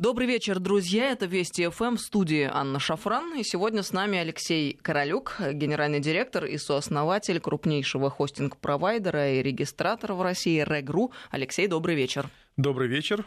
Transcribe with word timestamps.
Добрый 0.00 0.26
вечер, 0.26 0.60
друзья. 0.60 1.10
Это 1.10 1.26
Вести 1.26 1.68
ФМ 1.68 1.96
в 1.96 2.00
студии 2.00 2.48
Анна 2.50 2.78
Шафран. 2.80 3.34
И 3.36 3.42
сегодня 3.42 3.82
с 3.82 3.92
нами 3.92 4.16
Алексей 4.16 4.78
Королюк, 4.80 5.36
генеральный 5.52 6.00
директор 6.00 6.46
и 6.46 6.56
сооснователь 6.56 7.38
крупнейшего 7.38 8.08
хостинг-провайдера 8.08 9.34
и 9.34 9.42
регистратора 9.42 10.14
в 10.14 10.22
России 10.22 10.64
Регру. 10.66 11.12
Алексей, 11.30 11.66
добрый 11.66 11.96
вечер. 11.96 12.30
Добрый 12.60 12.88
вечер. 12.88 13.24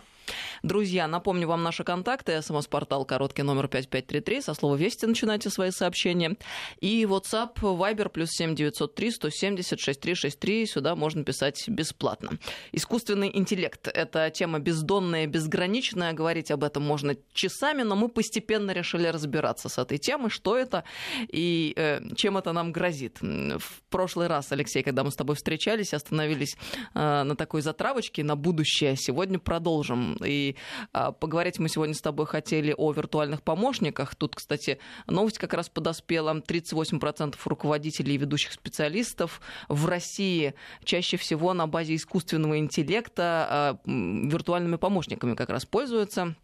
Друзья, 0.62 1.08
напомню 1.08 1.48
вам 1.48 1.64
наши 1.64 1.84
контакты. 1.84 2.42
СМС-портал 2.42 3.04
короткий 3.04 3.44
номер 3.44 3.68
5533. 3.68 4.42
Со 4.42 4.54
слова 4.54 4.76
«Вести» 4.76 5.06
начинайте 5.06 5.50
свои 5.50 5.72
сообщения. 5.72 6.38
И 6.80 7.04
WhatsApp, 7.04 7.56
Viber, 7.56 8.10
плюс 8.10 8.30
7903 8.32 9.12
170 9.12 9.80
6363. 9.80 10.66
Сюда 10.66 10.96
можно 10.96 11.24
писать 11.26 11.68
бесплатно. 11.68 12.40
Искусственный 12.72 13.30
интеллект– 13.34 13.88
это 13.94 14.30
тема 14.30 14.60
бездонная, 14.60 15.28
безграничная. 15.28 16.14
Говорить 16.14 16.50
об 16.52 16.64
этом 16.64 16.84
можно 16.84 17.16
часами, 17.34 17.84
но 17.84 17.96
мы 17.98 18.08
постепенно 18.08 18.72
решили 18.72 19.08
разбираться 19.08 19.68
с 19.68 19.78
этой 19.78 19.98
темой, 19.98 20.30
что 20.30 20.58
это 20.58 20.86
и 21.28 21.74
э, 21.76 22.00
чем 22.16 22.38
это 22.38 22.54
нам 22.54 22.72
грозит. 22.72 23.18
В 23.20 23.82
прошлый 23.90 24.28
раз, 24.28 24.52
Алексей, 24.54 24.82
когда 24.82 25.04
мы 25.04 25.12
с 25.12 25.16
тобой 25.16 25.36
встречались, 25.36 25.94
остановились 25.94 26.56
э, 26.94 27.24
на 27.24 27.36
такой 27.36 27.62
затравочке 27.62 28.24
на 28.24 28.38
будущее. 28.38 28.96
Сегодня 28.96 29.23
продолжим 29.40 30.18
и 30.24 30.56
а, 30.92 31.12
поговорить 31.12 31.60
мы 31.60 31.70
сегодня 31.70 31.96
с 31.96 32.02
тобой 32.02 32.26
хотели 32.26 32.74
о 32.78 32.92
виртуальных 32.92 33.42
помощниках. 33.44 34.16
Тут, 34.16 34.36
кстати, 34.36 34.80
новость 35.08 35.38
как 35.38 35.54
раз 35.54 35.70
подоспела. 35.70 36.34
38% 36.34 37.36
руководителей 37.46 38.16
и 38.16 38.18
ведущих 38.18 38.54
специалистов 38.54 39.42
в 39.70 39.86
России 39.86 40.54
чаще 40.84 41.18
всего 41.18 41.54
на 41.54 41.68
базе 41.68 41.96
искусственного 41.96 42.58
интеллекта 42.58 43.48
а, 43.50 43.80
виртуальными 43.86 44.76
помощниками 44.76 45.36
как 45.36 45.50
раз 45.50 45.66
пользуются. 45.66 46.36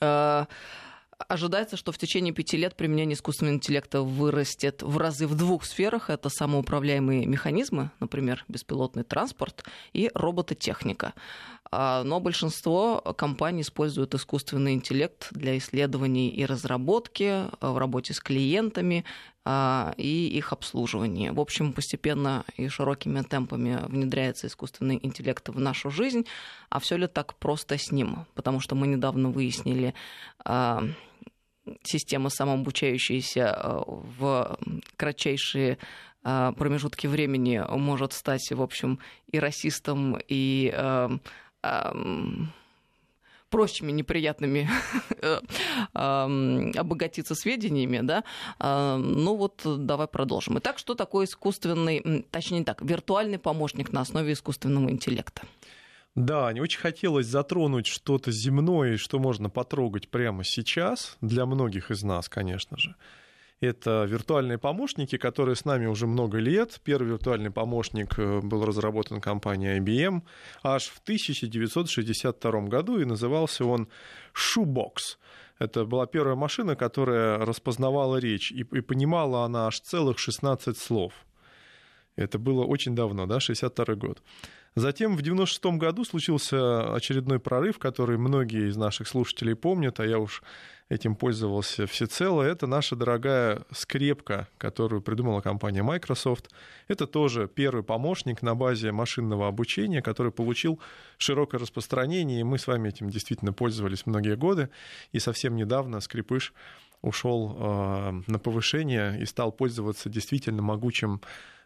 А, 0.00 0.46
Ожидается, 1.26 1.76
что 1.76 1.90
в 1.90 1.98
течение 1.98 2.32
пяти 2.32 2.56
лет 2.56 2.76
применение 2.76 3.14
искусственного 3.14 3.56
интеллекта 3.56 4.02
вырастет 4.02 4.82
в 4.82 4.96
разы 4.98 5.26
в 5.26 5.34
двух 5.34 5.64
сферах. 5.64 6.10
Это 6.10 6.28
самоуправляемые 6.28 7.26
механизмы, 7.26 7.90
например, 7.98 8.44
беспилотный 8.46 9.02
транспорт 9.02 9.64
и 9.92 10.12
робототехника. 10.14 11.14
А, 11.72 12.04
но 12.04 12.20
большинство 12.20 13.00
компаний 13.18 13.62
используют 13.62 14.14
искусственный 14.14 14.74
интеллект 14.74 15.26
для 15.32 15.58
исследований 15.58 16.28
и 16.28 16.46
разработки 16.46 17.46
а, 17.60 17.72
в 17.72 17.78
работе 17.78 18.14
с 18.14 18.20
клиентами 18.20 19.04
и 19.96 20.28
их 20.28 20.52
обслуживания. 20.52 21.32
В 21.32 21.40
общем, 21.40 21.72
постепенно 21.72 22.44
и 22.56 22.68
широкими 22.68 23.22
темпами 23.22 23.78
внедряется 23.86 24.46
искусственный 24.46 25.00
интеллект 25.02 25.48
в 25.48 25.58
нашу 25.58 25.90
жизнь. 25.90 26.26
А 26.68 26.80
все 26.80 26.96
ли 26.96 27.06
так 27.06 27.34
просто 27.36 27.78
с 27.78 27.90
ним? 27.90 28.26
Потому 28.34 28.60
что 28.60 28.74
мы 28.74 28.86
недавно 28.86 29.30
выяснили 29.30 29.94
система 31.82 32.30
самообучающаяся 32.30 33.82
в 33.86 34.58
кратчайшие 34.96 35.78
промежутки 36.22 37.06
времени 37.06 37.64
может 37.70 38.12
стать, 38.12 38.50
в 38.50 38.60
общем, 38.60 38.98
и 39.30 39.38
расистом, 39.38 40.18
и 40.28 40.74
прочими 43.50 43.92
неприятными 43.92 44.68
обогатиться 46.78 47.34
сведениями, 47.34 48.00
да, 48.02 48.24
ну 48.60 49.36
вот 49.36 49.62
давай 49.64 50.06
продолжим. 50.06 50.58
Итак, 50.58 50.78
что 50.78 50.94
такое 50.94 51.26
искусственный, 51.26 52.26
точнее 52.30 52.64
так, 52.64 52.82
виртуальный 52.82 53.38
помощник 53.38 53.92
на 53.92 54.00
основе 54.00 54.32
искусственного 54.32 54.90
интеллекта? 54.90 55.42
Да, 56.14 56.52
не 56.52 56.60
очень 56.60 56.80
хотелось 56.80 57.26
затронуть 57.26 57.86
что-то 57.86 58.32
земное, 58.32 58.96
что 58.96 59.20
можно 59.20 59.50
потрогать 59.50 60.08
прямо 60.08 60.42
сейчас, 60.42 61.16
для 61.20 61.46
многих 61.46 61.92
из 61.92 62.02
нас, 62.02 62.28
конечно 62.28 62.76
же. 62.76 62.96
Это 63.60 64.04
виртуальные 64.04 64.58
помощники, 64.58 65.18
которые 65.18 65.56
с 65.56 65.64
нами 65.64 65.86
уже 65.86 66.06
много 66.06 66.38
лет. 66.38 66.80
Первый 66.84 67.08
виртуальный 67.08 67.50
помощник 67.50 68.16
э, 68.16 68.40
был 68.40 68.64
разработан 68.64 69.20
компанией 69.20 69.80
IBM 69.80 70.22
аж 70.62 70.86
в 70.86 71.00
1962 71.02 72.60
году, 72.62 73.00
и 73.00 73.04
назывался 73.04 73.64
он 73.64 73.88
Shoebox. 74.32 75.18
Это 75.58 75.84
была 75.84 76.06
первая 76.06 76.36
машина, 76.36 76.76
которая 76.76 77.38
распознавала 77.38 78.18
речь, 78.18 78.52
и, 78.52 78.60
и 78.60 78.80
понимала 78.80 79.44
она 79.44 79.66
аж 79.66 79.80
целых 79.80 80.20
16 80.20 80.78
слов. 80.78 81.12
Это 82.14 82.38
было 82.38 82.64
очень 82.64 82.94
давно, 82.94 83.26
да, 83.26 83.40
62 83.40 83.94
год. 83.96 84.22
Затем 84.78 85.16
в 85.16 85.22
96 85.22 85.76
году 85.76 86.04
случился 86.04 86.94
очередной 86.94 87.40
прорыв, 87.40 87.78
который 87.80 88.16
многие 88.16 88.68
из 88.68 88.76
наших 88.76 89.08
слушателей 89.08 89.56
помнят, 89.56 89.98
а 89.98 90.06
я 90.06 90.20
уж 90.20 90.42
этим 90.88 91.16
пользовался 91.16 91.86
всецело, 91.86 92.42
это 92.42 92.66
наша 92.66 92.94
дорогая 92.94 93.64
скрепка, 93.72 94.46
которую 94.56 95.02
придумала 95.02 95.40
компания 95.40 95.82
Microsoft. 95.82 96.50
Это 96.86 97.08
тоже 97.08 97.50
первый 97.52 97.82
помощник 97.82 98.40
на 98.40 98.54
базе 98.54 98.92
машинного 98.92 99.48
обучения, 99.48 100.00
который 100.00 100.30
получил 100.30 100.78
широкое 101.18 101.60
распространение, 101.60 102.40
и 102.40 102.44
мы 102.44 102.56
с 102.56 102.68
вами 102.68 102.88
этим 102.88 103.10
действительно 103.10 103.52
пользовались 103.52 104.06
многие 104.06 104.36
годы, 104.36 104.70
и 105.10 105.18
совсем 105.18 105.56
недавно 105.56 106.00
скрипыш 106.00 106.54
ушел 107.02 107.56
э, 107.58 108.22
на 108.26 108.38
повышение 108.38 109.20
и 109.20 109.26
стал 109.26 109.52
пользоваться 109.52 110.08
действительно 110.08 110.62
могучим 110.62 111.20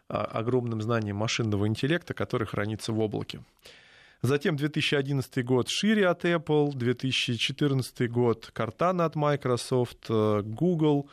огромным 0.07 0.81
знанием 0.81 1.17
машинного 1.17 1.67
интеллекта, 1.67 2.13
который 2.13 2.47
хранится 2.47 2.93
в 2.93 2.99
облаке. 2.99 3.41
Затем 4.21 4.55
2011 4.55 5.43
год 5.43 5.67
Шире 5.69 6.07
от 6.07 6.23
Apple, 6.23 6.73
2014 6.73 8.09
год 8.09 8.51
Cortana 8.55 9.03
от 9.03 9.15
Microsoft, 9.15 10.05
э, 10.09 10.41
Google 10.45 11.09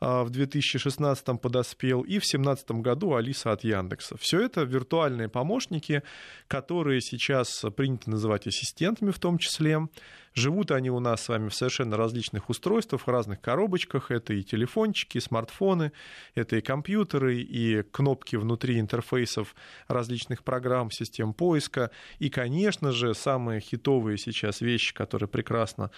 в 0.00 0.30
2016 0.30 1.40
подоспел, 1.40 2.00
и 2.00 2.18
в 2.18 2.22
2017 2.22 2.70
году 2.72 3.14
Алиса 3.14 3.52
от 3.52 3.64
Яндекса. 3.64 4.16
Все 4.18 4.40
это 4.40 4.62
виртуальные 4.62 5.28
помощники, 5.28 6.02
которые 6.48 7.00
сейчас 7.02 7.64
принято 7.76 8.08
называть 8.10 8.46
ассистентами 8.46 9.10
в 9.10 9.18
том 9.18 9.38
числе. 9.38 9.88
Живут 10.32 10.70
они 10.70 10.90
у 10.90 11.00
нас 11.00 11.22
с 11.22 11.28
вами 11.28 11.48
в 11.48 11.54
совершенно 11.54 11.96
различных 11.96 12.48
устройствах, 12.48 13.06
в 13.06 13.10
разных 13.10 13.40
коробочках. 13.40 14.10
Это 14.10 14.32
и 14.32 14.42
телефончики, 14.42 15.18
и 15.18 15.20
смартфоны, 15.20 15.92
это 16.34 16.56
и 16.56 16.60
компьютеры, 16.60 17.40
и 17.40 17.82
кнопки 17.82 18.36
внутри 18.36 18.78
интерфейсов 18.78 19.54
различных 19.88 20.44
программ, 20.44 20.90
систем 20.90 21.34
поиска. 21.34 21.90
И, 22.20 22.30
конечно 22.30 22.92
же, 22.92 23.12
самые 23.12 23.60
хитовые 23.60 24.18
сейчас 24.18 24.60
вещи, 24.60 24.94
которые 24.94 25.28
прекрасно 25.28 25.86
а, 25.86 25.90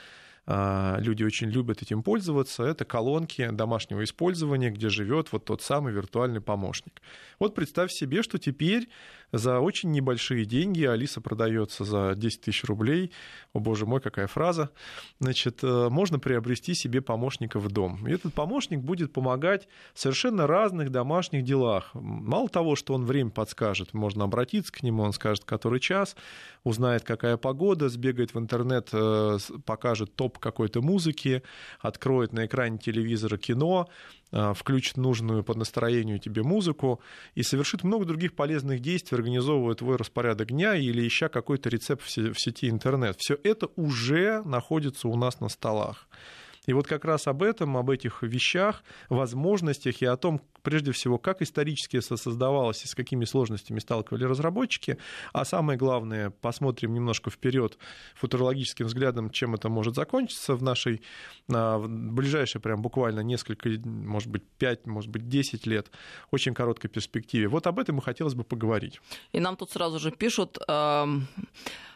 люди 0.47 1.23
очень 1.23 1.49
любят 1.49 1.83
этим 1.83 2.03
пользоваться, 2.03 2.65
это 2.65 2.85
колонки 2.85 3.49
домашнего 3.51 4.03
использования, 4.03 4.71
где 4.71 4.89
живет 4.89 5.33
вот 5.33 5.45
тот 5.45 5.63
самый 5.63 5.93
виртуальный 5.93 6.41
помощник. 6.41 7.01
Вот 7.39 7.55
представь 7.55 7.93
себе, 7.93 8.23
что 8.23 8.39
теперь 8.39 8.89
за 9.33 9.61
очень 9.61 9.91
небольшие 9.91 10.45
деньги 10.45 10.85
Алиса 10.85 11.21
продается 11.21 11.85
за 11.85 12.15
10 12.15 12.43
тысяч 12.43 12.65
рублей. 12.65 13.11
О 13.55 13.61
боже 13.61 13.87
мой, 13.87 14.01
какая 14.01 14.27
фраза. 14.27 14.71
Значит, 15.21 15.61
э, 15.63 15.89
можно 15.89 16.19
приобрести 16.19 16.75
себе 16.75 17.01
помощника 17.01 17.59
в 17.59 17.69
дом. 17.71 18.07
И 18.07 18.13
этот 18.13 18.35
помощник 18.35 18.81
будет 18.81 19.13
помогать 19.13 19.69
в 19.95 20.01
совершенно 20.01 20.47
разных 20.47 20.91
домашних 20.91 21.45
делах. 21.45 21.91
Мало 21.95 22.49
того, 22.49 22.77
что 22.77 22.95
он 22.95 23.07
время 23.07 23.31
подскажет, 23.31 23.95
можно 23.95 24.25
обратиться 24.25 24.71
к 24.71 24.83
нему, 24.83 25.03
он 25.03 25.13
скажет, 25.13 25.45
который 25.45 25.81
час, 25.81 26.15
узнает, 26.63 27.03
какая 27.03 27.39
погода, 27.39 27.89
сбегает 27.89 28.35
в 28.35 28.39
интернет, 28.39 28.91
э, 28.93 29.39
покажет 29.65 30.15
топ 30.15 30.32
какой-то 30.39 30.83
музыки, 30.83 31.43
откроет 31.81 32.33
на 32.33 32.47
экране 32.47 32.79
телевизора 32.79 33.37
кино, 33.37 33.89
э, 34.33 34.53
включит 34.55 34.97
нужную 34.97 35.45
по 35.45 35.55
настроению 35.55 36.19
тебе 36.19 36.43
музыку 36.43 37.01
и 37.35 37.43
совершит 37.43 37.85
много 37.85 38.05
других 38.05 38.35
полезных 38.35 38.81
действий, 38.81 39.17
организовывая 39.17 39.75
твой 39.75 39.97
распорядок 39.97 40.49
дня 40.49 40.75
или 40.75 41.07
ища 41.07 41.29
какой-то 41.29 41.69
рецепт 41.69 42.03
в 42.05 42.11
сети 42.11 42.69
интернет. 42.69 43.17
Все 43.19 43.39
это 43.43 43.69
уже 43.77 44.43
находится 44.45 45.09
у 45.09 45.17
нас 45.17 45.41
на 45.41 45.49
столах. 45.49 46.09
И 46.67 46.73
вот 46.73 46.87
как 46.87 47.05
раз 47.05 47.27
об 47.27 47.43
этом, 47.43 47.77
об 47.77 47.91
этих 47.91 48.23
вещах, 48.23 48.85
возможностях 49.09 50.01
и 50.01 50.07
о 50.07 50.17
том, 50.17 50.41
прежде 50.63 50.93
всего, 50.93 51.19
как 51.19 51.43
исторически 51.43 52.01
создавалось 52.01 52.85
и 52.85 52.89
с 52.89 52.95
какими 52.95 53.25
сложностями 53.25 53.81
сталкивали 53.81 54.25
разработчики, 54.25 54.99
а 55.33 55.45
самое 55.45 55.79
главное, 55.79 56.31
посмотрим 56.31 56.95
немножко 56.95 57.31
вперед 57.31 57.79
футурологическим 58.15 58.87
взглядом, 58.87 59.31
чем 59.31 59.55
это 59.55 59.69
может 59.69 59.97
закончиться 59.97 60.55
в 60.55 60.63
нашей 60.63 61.03
в 61.49 61.87
ближайшие 61.89 62.63
прям 62.63 62.81
буквально 62.81 63.21
несколько, 63.21 63.69
может 63.85 64.29
быть, 64.29 64.45
5, 64.59 64.87
может 64.87 65.11
быть, 65.11 65.29
10 65.29 65.67
лет, 65.67 65.91
очень 66.31 66.55
короткой 66.55 66.91
перспективе. 66.91 67.49
Вот 67.49 67.67
об 67.67 67.79
этом 67.79 67.99
и 67.99 68.01
хотелось 68.01 68.35
бы 68.35 68.45
поговорить. 68.45 69.01
И 69.33 69.41
нам 69.41 69.57
тут 69.57 69.71
сразу 69.71 69.99
же 69.99 70.11
пишут, 70.13 70.59
эм, 70.69 71.27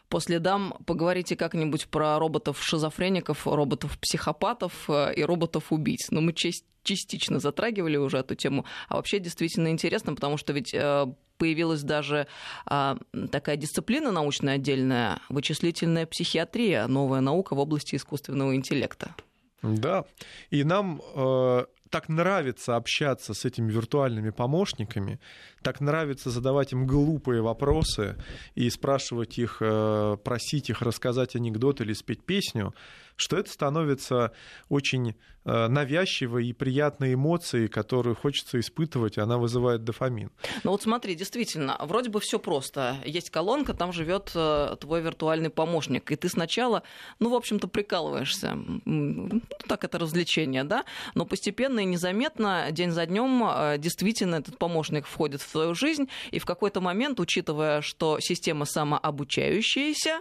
По 0.09 0.21
следам 0.21 0.75
поговорите 0.87 1.37
как-нибудь 1.37 1.89
про 1.89 2.19
роботов-шизофреников, 2.19 3.47
роботов-психопатов 3.47 4.89
э, 4.89 5.15
и 5.15 5.25
роботов-убийц. 5.25 6.11
Но 6.11 6.21
мы 6.21 6.33
частично 6.33 7.41
затрагивали 7.41 7.97
уже 7.97 8.19
эту 8.19 8.35
тему. 8.35 8.65
А 8.89 8.97
вообще 8.97 9.19
действительно 9.19 9.69
интересно, 9.69 10.15
потому 10.15 10.37
что 10.37 10.53
ведь 10.53 10.73
э, 10.73 11.07
появилась 11.39 11.83
даже 11.83 12.27
а, 12.65 12.97
такая 13.31 13.57
дисциплина 13.57 14.11
научная 14.11 14.55
отдельная, 14.55 15.21
вычислительная 15.29 16.07
психиатрия, 16.07 16.87
новая 16.87 17.21
наука 17.21 17.55
в 17.55 17.59
области 17.59 17.97
искусственного 17.97 18.57
интеллекта. 18.57 19.15
Да, 19.63 20.05
и 20.51 20.65
нам 20.65 21.03
э, 21.15 21.65
так 21.91 22.09
нравится 22.09 22.77
общаться 22.77 23.35
с 23.35 23.45
этими 23.45 23.71
виртуальными 23.71 24.31
помощниками, 24.31 25.21
так 25.63 25.81
нравится 25.81 26.31
задавать 26.31 26.73
им 26.73 26.87
глупые 26.87 27.43
вопросы 27.43 28.17
и 28.55 28.69
спрашивать 28.71 29.39
их, 29.39 29.59
э, 29.61 30.17
просить 30.23 30.71
их 30.71 30.83
рассказать 30.83 31.37
анекдот 31.37 31.81
или 31.81 31.93
спеть 31.93 32.25
песню, 32.25 32.75
что 33.17 33.37
это 33.39 33.51
становится 33.51 34.33
очень 34.69 35.15
э, 35.45 35.69
навязчивой 35.69 36.47
и 36.47 36.53
приятной 36.53 37.15
эмоцией, 37.15 37.69
которую 37.69 38.15
хочется 38.15 38.61
испытывать, 38.61 39.17
и 39.17 39.21
она 39.21 39.39
вызывает 39.39 39.85
дофамин. 39.85 40.31
Ну 40.65 40.71
вот 40.71 40.83
смотри, 40.83 41.15
действительно, 41.15 41.79
вроде 41.81 42.11
бы 42.11 42.21
все 42.21 42.39
просто. 42.39 42.97
Есть 43.05 43.31
колонка, 43.31 43.73
там 43.75 43.93
живет 43.93 44.33
э, 44.35 44.77
твой 44.81 45.01
виртуальный 45.01 45.51
помощник, 45.51 46.13
и 46.13 46.17
ты 46.17 46.29
сначала, 46.29 46.83
ну, 47.19 47.31
в 47.31 47.35
общем-то, 47.35 47.69
прикалываешься. 47.69 48.55
Ну, 48.85 49.41
так 49.67 49.85
это 49.85 49.99
развлечение, 49.99 50.65
да? 50.65 50.85
Но 51.15 51.25
постепенно 51.25 51.81
и 51.81 51.85
незаметно, 51.85 52.69
день 52.71 52.91
за 52.91 53.07
днем, 53.07 53.43
э, 53.45 53.79
действительно 53.79 54.37
этот 54.37 54.59
помощник 54.59 55.07
входит 55.07 55.41
в 55.41 55.51
твою 55.51 55.75
жизнь, 55.75 56.09
и 56.33 56.39
в 56.39 56.45
какой-то 56.45 56.81
момент, 56.81 57.19
учитывая, 57.19 57.81
что 57.81 58.19
система 58.21 58.67
самообучающаяся, 58.67 60.21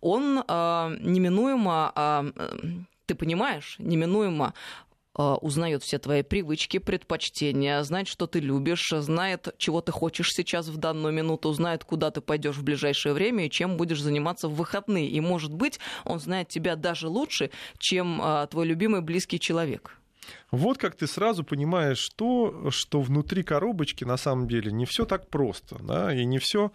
он 0.00 0.36
неминуемо 0.36 1.92
Эм, 2.00 2.29
ты 3.06 3.14
понимаешь, 3.14 3.76
неминуемо 3.78 4.54
э, 5.18 5.22
узнает 5.22 5.82
все 5.82 5.98
твои 5.98 6.22
привычки, 6.22 6.78
предпочтения, 6.78 7.82
знает, 7.82 8.08
что 8.08 8.26
ты 8.26 8.40
любишь, 8.40 8.92
знает, 8.96 9.54
чего 9.58 9.80
ты 9.80 9.92
хочешь 9.92 10.30
сейчас 10.32 10.68
в 10.68 10.76
данную 10.76 11.12
минуту, 11.12 11.52
знает, 11.52 11.84
куда 11.84 12.10
ты 12.10 12.20
пойдешь 12.20 12.56
в 12.56 12.62
ближайшее 12.62 13.12
время 13.12 13.46
и 13.46 13.50
чем 13.50 13.76
будешь 13.76 14.00
заниматься 14.00 14.48
в 14.48 14.54
выходные. 14.54 15.08
И, 15.08 15.20
может 15.20 15.52
быть, 15.52 15.80
он 16.04 16.20
знает 16.20 16.48
тебя 16.48 16.76
даже 16.76 17.08
лучше, 17.08 17.50
чем 17.78 18.20
э, 18.22 18.46
твой 18.50 18.66
любимый 18.66 19.00
близкий 19.00 19.40
человек. 19.40 19.96
Вот 20.50 20.78
как 20.78 20.96
ты 20.96 21.06
сразу 21.06 21.44
понимаешь 21.44 22.08
то, 22.16 22.70
что 22.70 23.00
внутри 23.00 23.42
коробочки 23.42 24.04
на 24.04 24.16
самом 24.16 24.48
деле 24.48 24.72
не 24.72 24.84
все 24.84 25.04
так 25.04 25.28
просто, 25.28 25.76
да, 25.80 26.12
и 26.12 26.24
не 26.24 26.38
все 26.38 26.72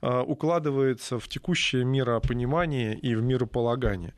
а, 0.00 0.22
укладывается 0.22 1.18
в 1.18 1.28
текущее 1.28 1.84
миропонимание 1.84 2.96
и 2.96 3.14
в 3.14 3.22
мирополагание. 3.22 4.14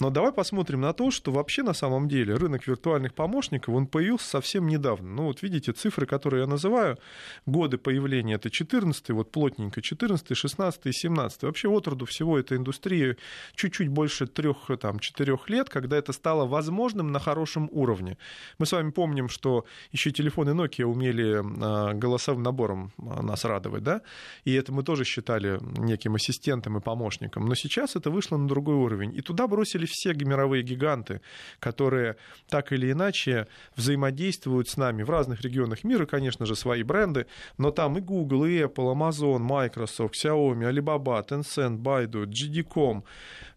Но 0.00 0.10
давай 0.10 0.32
посмотрим 0.32 0.80
на 0.80 0.92
то, 0.92 1.10
что 1.10 1.32
вообще 1.32 1.62
на 1.62 1.72
самом 1.72 2.08
деле 2.08 2.34
рынок 2.34 2.66
виртуальных 2.68 3.14
помощников, 3.14 3.74
он 3.74 3.86
появился 3.86 4.28
совсем 4.28 4.68
недавно. 4.68 5.08
Ну 5.08 5.24
вот 5.24 5.42
видите, 5.42 5.72
цифры, 5.72 6.06
которые 6.06 6.42
я 6.42 6.46
называю, 6.46 6.98
годы 7.46 7.78
появления, 7.78 8.34
это 8.34 8.48
14 8.48 9.10
вот 9.10 9.32
плотненько, 9.32 9.82
14 9.82 10.36
16 10.36 10.86
и 10.86 10.92
17 10.92 11.42
Вообще 11.42 11.68
от 11.68 11.88
роду 11.88 12.06
всего 12.06 12.38
этой 12.38 12.58
индустрии 12.58 13.16
чуть-чуть 13.54 13.88
больше 13.88 14.24
3-4 14.24 15.38
лет, 15.48 15.68
когда 15.68 15.96
это 15.96 16.12
стало 16.12 16.46
возможным 16.46 17.10
на 17.10 17.18
хорошем 17.18 17.68
уровне. 17.72 18.16
Мы 18.58 18.66
с 18.66 18.72
вами 18.72 18.90
помним, 18.90 19.28
что 19.28 19.64
еще 19.92 20.10
телефоны 20.10 20.50
Nokia 20.50 20.84
умели 20.84 21.42
а, 21.62 21.94
голосовым 21.94 22.42
набором 22.42 22.92
а, 22.98 23.22
нас 23.22 23.44
радовать, 23.44 23.82
да, 23.82 24.02
и 24.44 24.54
это 24.54 24.72
мы 24.72 24.82
тоже 24.82 25.04
считали 25.04 25.58
неким 25.78 26.14
ассистентом 26.14 26.78
и 26.78 26.80
помощником. 26.80 27.46
Но 27.46 27.54
сейчас 27.54 27.96
это 27.96 28.10
вышло 28.10 28.36
на 28.36 28.48
другой 28.48 28.74
уровень. 28.74 29.14
И 29.14 29.20
туда 29.20 29.46
бросили 29.46 29.86
все 29.86 30.14
мировые 30.14 30.62
гиганты, 30.62 31.20
которые 31.60 32.16
так 32.48 32.72
или 32.72 32.92
иначе 32.92 33.46
взаимодействуют 33.76 34.68
с 34.68 34.76
нами 34.76 35.02
в 35.02 35.10
разных 35.10 35.42
регионах 35.42 35.84
мира, 35.84 36.06
конечно 36.06 36.46
же, 36.46 36.54
свои 36.54 36.82
бренды, 36.82 37.26
но 37.58 37.70
там 37.70 37.98
и 37.98 38.00
Google, 38.00 38.44
и 38.44 38.60
Apple, 38.62 38.94
Amazon, 38.94 39.38
Microsoft, 39.38 40.14
Xiaomi, 40.14 40.68
Alibaba, 40.68 41.22
Tencent, 41.26 41.78
Baidu, 41.78 42.26
GD.com, 42.26 43.04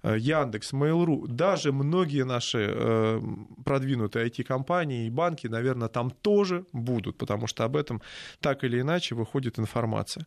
Яндекс, 0.04 0.74
Mail.ru, 0.74 1.28
даже 1.28 1.72
многие 1.72 2.26
наши 2.26 2.68
э, 2.74 3.22
продвинутые 3.64 4.28
IT-компании 4.30 5.06
и 5.06 5.10
банки, 5.10 5.48
наверное, 5.48 5.90
там 5.90 6.10
тоже 6.10 6.66
будут, 6.74 7.18
потому 7.18 7.48
что 7.48 7.66
об 7.66 7.76
этом 7.76 8.02
так 8.40 8.64
или 8.64 8.82
иначе 8.82 9.16
выходит 9.16 9.60
информация. 9.60 10.26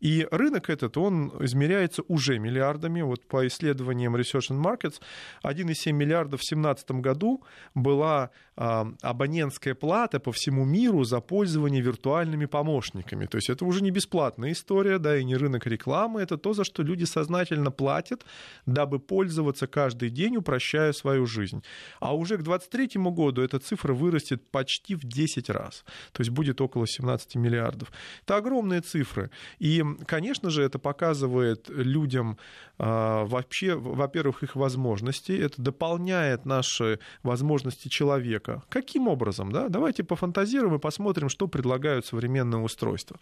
И 0.00 0.26
рынок 0.30 0.70
этот, 0.70 0.96
он 0.96 1.32
измеряется 1.40 2.02
уже 2.08 2.38
миллиардами. 2.38 3.02
Вот 3.02 3.26
по 3.26 3.46
исследованиям 3.46 4.14
Research 4.16 4.50
and 4.50 4.62
Markets 4.62 5.00
1,7 5.42 5.92
миллиардов 5.92 6.40
в 6.40 6.48
2017 6.48 6.90
году 6.92 7.42
была 7.74 8.30
абонентская 8.56 9.74
плата 9.74 10.18
по 10.18 10.32
всему 10.32 10.64
миру 10.64 11.04
за 11.04 11.20
пользование 11.20 11.82
виртуальными 11.82 12.46
помощниками. 12.46 13.26
То 13.26 13.36
есть 13.36 13.50
это 13.50 13.64
уже 13.66 13.82
не 13.82 13.90
бесплатная 13.90 14.52
история, 14.52 14.98
да, 14.98 15.18
и 15.18 15.24
не 15.24 15.36
рынок 15.36 15.66
рекламы, 15.66 16.22
это 16.22 16.38
то, 16.38 16.54
за 16.54 16.64
что 16.64 16.82
люди 16.82 17.04
сознательно 17.04 17.70
платят, 17.70 18.24
дабы 18.64 18.98
пользоваться 18.98 19.66
каждый 19.66 20.08
день, 20.08 20.36
упрощая 20.36 20.92
свою 20.92 21.26
жизнь. 21.26 21.62
А 22.00 22.16
уже 22.16 22.38
к 22.38 22.42
2023 22.42 23.02
году 23.10 23.42
эта 23.42 23.58
цифра 23.58 23.92
вырастет 23.92 24.50
почти 24.50 24.94
в 24.94 25.04
10 25.04 25.50
раз. 25.50 25.84
То 26.12 26.22
есть 26.22 26.30
будет 26.30 26.60
около 26.60 26.86
17 26.86 27.34
миллиардов. 27.36 27.92
Это 28.22 28.36
огромные 28.36 28.80
цифры. 28.80 29.30
И, 29.58 29.84
конечно 30.06 30.48
же, 30.48 30.62
это 30.62 30.78
показывает 30.78 31.68
людям 31.68 32.38
а, 32.78 33.24
вообще, 33.24 33.74
во-первых, 33.74 34.42
их 34.42 34.56
возможности, 34.56 35.32
это 35.32 35.60
дополняет 35.60 36.44
наши 36.44 36.98
возможности 37.22 37.88
человека. 37.88 38.45
Каким 38.68 39.08
образом? 39.08 39.52
Да? 39.52 39.68
Давайте 39.68 40.04
пофантазируем 40.04 40.76
и 40.76 40.78
посмотрим, 40.78 41.28
что 41.28 41.48
предлагают 41.48 42.06
современные 42.06 42.60
устройства. 42.60 43.16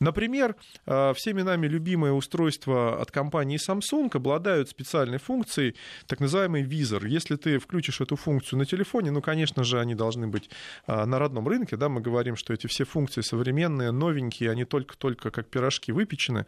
Например, 0.00 0.54
а, 0.86 1.12
всеми 1.14 1.42
нами 1.42 1.66
любимое 1.66 2.12
устройство 2.12 3.00
от 3.00 3.10
компании 3.10 3.58
Samsung 3.58 4.10
обладают 4.12 4.68
специальной 4.68 5.18
функцией, 5.18 5.74
так 6.06 6.20
называемый 6.20 6.62
визор. 6.62 7.06
Если 7.06 7.36
ты 7.36 7.58
включишь 7.58 8.00
эту 8.00 8.16
функцию 8.16 8.58
на 8.58 8.64
телефоне, 8.64 9.10
ну, 9.10 9.22
конечно 9.22 9.64
же, 9.64 9.80
они 9.80 9.94
должны 9.94 10.26
быть 10.26 10.50
а, 10.86 11.06
на 11.06 11.18
родном 11.18 11.48
рынке, 11.48 11.76
да, 11.76 11.88
мы 11.88 12.00
говорим, 12.00 12.36
что 12.36 12.52
эти 12.52 12.66
все 12.66 12.84
функции 12.84 13.22
современные, 13.22 13.90
новенькие, 13.90 14.50
они 14.50 14.64
только-только 14.64 15.30
как 15.30 15.46
пирожки 15.46 15.92
выпечены, 15.92 16.46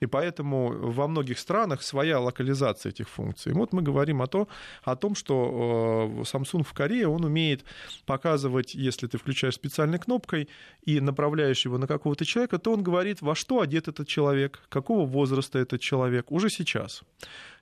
и 0.00 0.06
поэтому 0.06 0.68
во 0.92 1.08
многих 1.08 1.38
странах 1.38 1.82
своя 1.82 2.20
локализация 2.20 2.90
этих 2.90 3.08
функций. 3.08 3.52
Вот 3.52 3.72
мы 3.72 3.82
говорим 3.82 4.22
о, 4.22 4.26
то, 4.26 4.48
о 4.82 4.96
том, 4.96 5.14
что 5.14 6.10
э, 6.18 6.22
Samsung 6.22 6.64
в 6.64 6.72
Корее, 6.72 7.08
он 7.08 7.24
умеет 7.24 7.59
показывать, 8.06 8.74
если 8.74 9.06
ты 9.06 9.18
включаешь 9.18 9.54
специальной 9.54 9.98
кнопкой 9.98 10.48
и 10.84 11.00
направляешь 11.00 11.64
его 11.64 11.78
на 11.78 11.86
какого-то 11.86 12.24
человека, 12.24 12.58
то 12.58 12.72
он 12.72 12.82
говорит, 12.82 13.22
во 13.22 13.34
что 13.34 13.60
одет 13.60 13.88
этот 13.88 14.08
человек, 14.08 14.60
какого 14.68 15.06
возраста 15.06 15.58
этот 15.58 15.80
человек 15.80 16.30
уже 16.32 16.50
сейчас. 16.50 17.02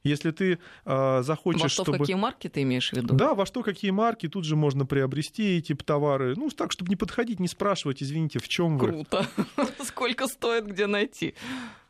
Если 0.04 0.30
ты 0.30 0.58
э, 0.84 1.22
захочешь, 1.22 1.62
во 1.62 1.68
что, 1.68 1.82
чтобы... 1.82 1.98
какие 1.98 2.16
марки 2.16 2.48
ты 2.48 2.62
имеешь 2.62 2.90
в 2.90 2.92
виду? 2.92 3.14
Да, 3.14 3.34
во 3.34 3.46
что 3.46 3.62
какие 3.62 3.90
марки, 3.90 4.28
тут 4.28 4.44
же 4.44 4.56
можно 4.56 4.86
приобрести 4.86 5.58
эти 5.58 5.74
товары. 5.74 6.34
Ну, 6.36 6.50
так, 6.50 6.72
чтобы 6.72 6.90
не 6.90 6.96
подходить, 6.96 7.40
не 7.40 7.48
спрашивать, 7.48 8.02
извините, 8.02 8.38
в 8.38 8.48
чем 8.48 8.78
вы. 8.78 8.88
Круто. 8.88 9.26
Сколько 9.84 10.26
стоит, 10.28 10.66
где 10.66 10.86
найти? 10.86 11.34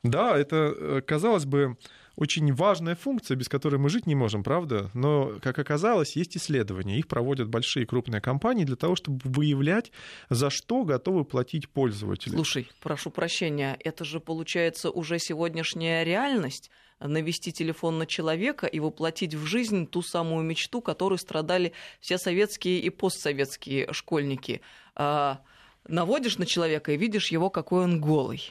Да, 0.02 0.36
это, 0.36 0.74
э, 0.76 1.02
казалось 1.06 1.44
бы, 1.44 1.76
очень 2.18 2.52
важная 2.52 2.96
функция, 2.96 3.36
без 3.36 3.48
которой 3.48 3.76
мы 3.76 3.88
жить 3.88 4.06
не 4.06 4.16
можем, 4.16 4.42
правда? 4.42 4.90
Но, 4.92 5.34
как 5.40 5.56
оказалось, 5.60 6.16
есть 6.16 6.36
исследования. 6.36 6.98
Их 6.98 7.06
проводят 7.06 7.48
большие 7.48 7.86
крупные 7.86 8.20
компании 8.20 8.64
для 8.64 8.74
того, 8.74 8.96
чтобы 8.96 9.20
выявлять, 9.22 9.92
за 10.28 10.50
что 10.50 10.82
готовы 10.82 11.24
платить 11.24 11.68
пользователи. 11.68 12.34
Слушай, 12.34 12.68
прошу 12.80 13.10
прощения, 13.10 13.78
это 13.84 14.04
же 14.04 14.18
получается 14.18 14.90
уже 14.90 15.20
сегодняшняя 15.20 16.02
реальность 16.02 16.72
навести 16.98 17.52
телефон 17.52 17.98
на 17.98 18.06
человека 18.06 18.66
и 18.66 18.80
воплотить 18.80 19.34
в 19.34 19.46
жизнь 19.46 19.86
ту 19.86 20.02
самую 20.02 20.42
мечту, 20.42 20.80
которую 20.80 21.18
страдали 21.18 21.72
все 22.00 22.18
советские 22.18 22.80
и 22.80 22.90
постсоветские 22.90 23.92
школьники. 23.92 24.60
А, 24.96 25.40
наводишь 25.86 26.38
на 26.38 26.46
человека 26.46 26.90
и 26.90 26.96
видишь 26.96 27.30
его, 27.30 27.48
какой 27.48 27.84
он 27.84 28.00
голый. 28.00 28.50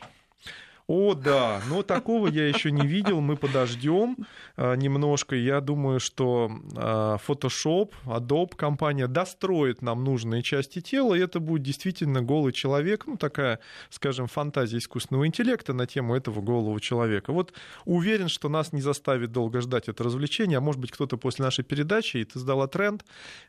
О, 0.87 1.15
да, 1.15 1.61
но 1.67 1.83
такого 1.83 2.27
я 2.27 2.47
еще 2.47 2.71
не 2.71 2.87
видел. 2.87 3.19
Мы 3.19 3.35
подождем 3.35 4.15
а, 4.55 4.73
немножко. 4.75 5.35
Я 5.35 5.59
думаю, 5.59 5.99
что 5.99 6.49
а, 6.77 7.17
Photoshop, 7.27 7.91
Adobe 8.05 8.55
компания 8.55 9.07
достроит 9.07 9.81
нам 9.81 10.05
нужные 10.05 10.43
части 10.43 10.79
тела, 10.79 11.13
и 11.13 11.19
это 11.19 11.41
будет 11.41 11.63
действительно 11.63 12.21
голый 12.21 12.53
человек, 12.53 13.05
ну 13.05 13.17
такая, 13.17 13.59
скажем, 13.89 14.27
фантазия 14.27 14.77
искусственного 14.77 15.27
интеллекта 15.27 15.73
на 15.73 15.87
тему 15.87 16.15
этого 16.15 16.39
голого 16.39 16.79
человека. 16.79 17.33
Вот 17.33 17.51
уверен, 17.83 18.29
что 18.29 18.47
нас 18.47 18.71
не 18.71 18.79
заставит 18.79 19.33
долго 19.33 19.59
ждать 19.59 19.89
это 19.89 20.05
развлечение, 20.05 20.59
а 20.59 20.61
может 20.61 20.79
быть 20.79 20.91
кто-то 20.91 21.17
после 21.17 21.43
нашей 21.43 21.65
передачи, 21.65 22.15
и 22.15 22.23
ты 22.23 22.39
сдала 22.39 22.67
тренд, 22.67 23.03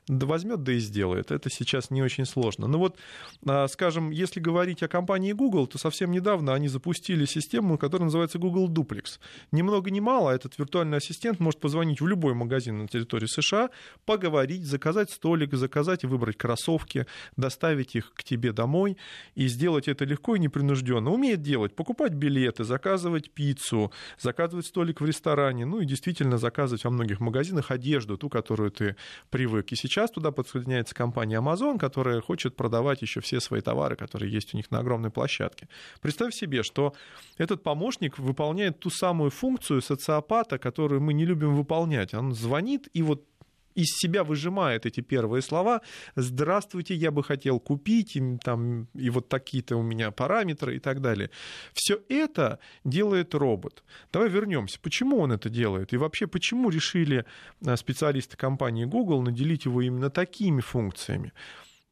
да 0.08 0.26
возьмет, 0.26 0.64
да 0.64 0.72
и 0.72 0.80
сделает. 0.80 1.30
Это 1.30 1.50
сейчас 1.50 1.90
не 1.90 2.02
очень 2.02 2.24
сложно. 2.24 2.66
Но 2.66 2.80
вот, 2.80 2.98
а, 3.46 3.68
скажем, 3.68 4.10
если 4.10 4.40
говорить 4.40 4.82
о 4.82 4.88
компании 4.88 5.30
Google, 5.30 5.68
то 5.68 5.78
совсем 5.78 6.10
недавно 6.10 6.52
они 6.52 6.66
запустили 6.66 7.27
систему, 7.28 7.78
которая 7.78 8.06
называется 8.06 8.38
Google 8.38 8.68
Duplex. 8.68 9.18
Ни 9.52 9.62
много 9.62 9.90
ни 9.90 10.00
мало 10.00 10.30
этот 10.30 10.58
виртуальный 10.58 10.98
ассистент 10.98 11.40
может 11.40 11.60
позвонить 11.60 12.00
в 12.00 12.06
любой 12.06 12.34
магазин 12.34 12.78
на 12.78 12.88
территории 12.88 13.26
США, 13.26 13.70
поговорить, 14.04 14.64
заказать 14.64 15.10
столик, 15.10 15.54
заказать 15.54 16.04
и 16.04 16.06
выбрать 16.06 16.36
кроссовки, 16.36 17.06
доставить 17.36 17.94
их 17.94 18.12
к 18.14 18.24
тебе 18.24 18.52
домой 18.52 18.96
и 19.34 19.46
сделать 19.48 19.88
это 19.88 20.04
легко 20.04 20.36
и 20.36 20.38
непринужденно. 20.38 21.10
Умеет 21.10 21.42
делать, 21.42 21.74
покупать 21.74 22.12
билеты, 22.12 22.64
заказывать 22.64 23.30
пиццу, 23.30 23.92
заказывать 24.18 24.66
столик 24.66 25.00
в 25.00 25.04
ресторане, 25.04 25.66
ну 25.66 25.80
и 25.80 25.84
действительно 25.84 26.38
заказывать 26.38 26.84
во 26.84 26.90
многих 26.90 27.20
магазинах 27.20 27.70
одежду, 27.70 28.16
ту, 28.16 28.28
которую 28.28 28.70
ты 28.70 28.96
привык. 29.30 29.72
И 29.72 29.76
сейчас 29.76 30.10
туда 30.10 30.30
подсоединяется 30.30 30.94
компания 30.94 31.40
Amazon, 31.40 31.78
которая 31.78 32.20
хочет 32.20 32.56
продавать 32.56 33.02
еще 33.02 33.20
все 33.20 33.40
свои 33.40 33.60
товары, 33.60 33.96
которые 33.96 34.32
есть 34.32 34.54
у 34.54 34.56
них 34.56 34.70
на 34.70 34.78
огромной 34.78 35.10
площадке. 35.10 35.68
Представь 36.00 36.34
себе, 36.34 36.62
что 36.62 36.94
этот 37.36 37.62
помощник 37.62 38.18
выполняет 38.18 38.78
ту 38.80 38.90
самую 38.90 39.30
функцию 39.30 39.82
социопата, 39.82 40.58
которую 40.58 41.00
мы 41.00 41.12
не 41.12 41.24
любим 41.24 41.54
выполнять. 41.54 42.14
Он 42.14 42.34
звонит 42.34 42.88
и 42.92 43.02
вот 43.02 43.24
из 43.78 43.96
себя 43.96 44.24
выжимает 44.24 44.86
эти 44.86 45.00
первые 45.00 45.40
слова 45.40 45.82
«Здравствуйте, 46.16 46.94
я 46.94 47.12
бы 47.12 47.22
хотел 47.22 47.60
купить, 47.60 48.16
и, 48.16 48.38
там, 48.42 48.88
и 48.94 49.08
вот 49.08 49.28
такие-то 49.28 49.76
у 49.76 49.82
меня 49.82 50.10
параметры» 50.10 50.76
и 50.76 50.78
так 50.80 51.00
далее. 51.00 51.30
Все 51.72 52.00
это 52.08 52.58
делает 52.84 53.34
робот. 53.34 53.84
Давай 54.12 54.28
вернемся. 54.28 54.80
Почему 54.82 55.18
он 55.18 55.30
это 55.30 55.48
делает? 55.48 55.92
И 55.92 55.96
вообще, 55.96 56.26
почему 56.26 56.70
решили 56.70 57.24
э, 57.64 57.76
специалисты 57.76 58.36
компании 58.36 58.84
Google 58.84 59.22
наделить 59.22 59.66
его 59.66 59.80
именно 59.80 60.10
такими 60.10 60.60
функциями? 60.60 61.32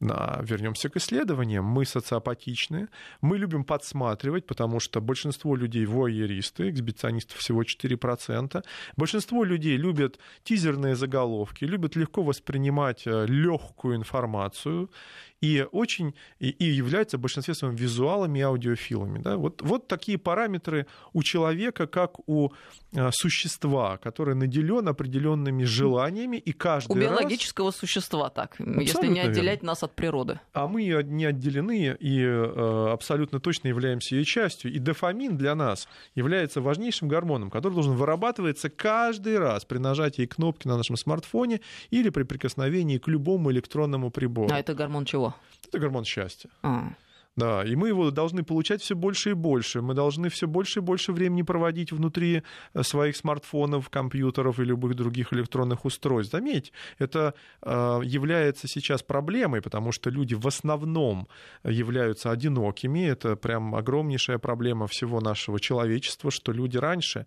Вернемся 0.01 0.91
к 0.91 0.97
исследованиям. 0.97 1.65
Мы 1.65 1.87
социопатичны, 1.87 2.89
мы 3.23 3.39
любим 3.39 3.65
подсматривать, 3.65 4.47
потому 4.47 4.79
что 4.79 5.01
большинство 5.01 5.57
людей 5.57 5.87
воеристы, 5.87 6.69
эксбиционистов 6.71 7.39
всего 7.39 7.63
4%. 7.63 8.63
Большинство 8.97 9.45
людей 9.45 9.79
любят 9.79 10.19
тизерные 10.45 10.97
заголовки, 10.97 11.65
любят 11.65 11.97
легко 11.97 12.23
воспринимать 12.23 13.07
э, 13.07 13.27
легкую 13.27 13.97
информацию 13.97 14.91
и 15.41 15.67
очень 15.73 16.15
и, 16.39 16.51
и 16.51 16.65
являются 16.65 17.19
в 17.19 17.21
большинстве 17.21 17.55
своем 17.55 17.75
визуалами 17.75 18.39
и 18.39 18.43
аудиофилами. 18.43 19.19
Да? 19.19 19.37
Вот, 19.37 19.63
вот 19.63 19.89
такие 19.89 20.19
параметры 20.19 20.87
у 21.13 21.23
человека, 21.23 21.87
как 21.87 22.29
у 22.29 22.53
а, 22.95 23.11
существа, 23.13 23.99
которое 23.99 24.35
наделен 24.35 24.89
определенными 24.89 25.65
желаниями, 25.65 26.39
и 26.39 26.53
каждый 26.53 26.93
У 26.93 26.95
биологического 26.95 27.69
раз... 27.69 27.77
существа 27.77 28.31
так, 28.31 28.53
абсолютно 28.53 28.81
если 28.81 29.07
не 29.09 29.21
отделять 29.21 29.61
верно. 29.61 29.67
нас 29.69 29.83
от 29.83 29.95
природы. 29.95 30.41
А 30.53 30.67
мы 30.67 30.85
не 30.85 31.25
отделены 31.27 31.97
и 31.99 32.23
э, 32.23 32.89
абсолютно 32.93 33.41
точно 33.41 33.69
являемся 33.69 34.15
ее 34.15 34.25
частью. 34.25 34.73
И 34.73 34.79
дофамин 34.79 35.37
для 35.37 35.55
нас 35.55 35.89
является 36.15 36.61
важнейшим 36.61 37.09
гормоном, 37.09 37.51
который 37.51 37.75
должен 37.75 37.95
вырабатываться 37.95 38.71
каждый 38.71 39.39
раз 39.39 39.65
при 39.65 39.79
нажатии 39.79 40.25
кнопки 40.25 40.67
на 40.67 40.77
нашем 40.77 40.97
смартфоне 40.97 41.61
или 41.91 42.09
при 42.09 42.23
прикосновении 42.23 42.99
к 42.99 43.09
любому 43.09 43.51
электронному 43.53 44.11
прибору. 44.11 44.49
А 44.53 44.59
это 44.59 44.75
гормон 44.75 45.05
чего? 45.05 45.26
Это 45.69 45.79
гормон 45.79 46.05
счастья. 46.05 46.51
А. 46.63 46.91
Да, 47.37 47.63
и 47.63 47.77
мы 47.77 47.89
его 47.89 48.11
должны 48.11 48.43
получать 48.43 48.81
все 48.81 48.95
больше 48.95 49.31
и 49.31 49.35
больше. 49.35 49.83
Мы 49.83 49.93
должны 49.93 50.31
все 50.31 50.47
больше 50.47 50.79
и 50.79 50.83
больше 50.83 51.13
времени 51.13 51.43
проводить 51.43 51.93
внутри 51.93 52.43
э, 52.73 52.83
своих 52.83 53.15
смартфонов, 53.15 53.91
компьютеров 53.91 54.59
и 54.59 54.65
любых 54.65 54.95
других 54.95 55.35
электронных 55.35 55.85
устройств. 55.85 56.33
Заметь, 56.33 56.73
это 56.99 57.35
э, 57.61 58.01
является 58.05 58.69
сейчас 58.69 59.03
проблемой, 59.03 59.61
потому 59.61 59.93
что 59.93 60.09
люди 60.09 60.33
в 60.35 60.47
основном 60.47 61.29
являются 61.63 62.31
одинокими. 62.31 63.07
Это 63.07 63.37
прям 63.37 63.75
огромнейшая 63.75 64.39
проблема 64.39 64.87
всего 64.87 65.21
нашего 65.21 65.61
человечества, 65.61 66.31
что 66.31 66.53
люди 66.53 66.79
раньше 66.79 67.27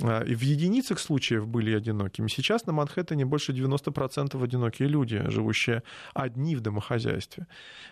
э, 0.00 0.24
в 0.24 0.42
единицах 0.42 0.98
случаев 0.98 1.46
были 1.46 1.76
одинокими. 1.76 2.26
Сейчас 2.26 2.66
на 2.66 2.72
Манхэттене 2.72 3.24
больше 3.24 3.52
90% 3.52 4.42
одинокие 4.42 4.88
люди, 4.88 5.22
живущие 5.28 5.84
одни 6.12 6.56
в 6.56 6.60
домохозяйстве. 6.60 7.46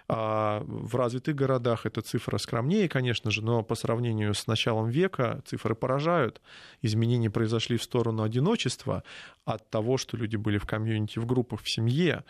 А 0.09 0.65
в 0.67 0.97
развитых 0.97 1.37
городах 1.37 1.52
городах 1.53 1.87
эта 1.87 2.01
цифра 2.01 2.39
скромнее, 2.39 2.89
конечно 2.89 3.31
же, 3.31 3.43
но 3.43 3.63
по 3.63 3.75
сравнению 3.75 4.35
с 4.35 4.47
началом 4.47 4.89
века 4.89 5.43
цифры 5.45 5.75
поражают. 5.75 6.41
Изменения 6.83 7.31
произошли 7.31 7.77
в 7.77 7.83
сторону 7.83 8.23
одиночества 8.23 9.03
от 9.45 9.71
того, 9.71 9.99
что 9.99 10.17
люди 10.17 10.37
были 10.37 10.59
в 10.59 10.67
комьюнити, 10.67 11.19
в 11.19 11.27
группах, 11.27 11.61
в 11.63 11.69
семье. 11.69 12.25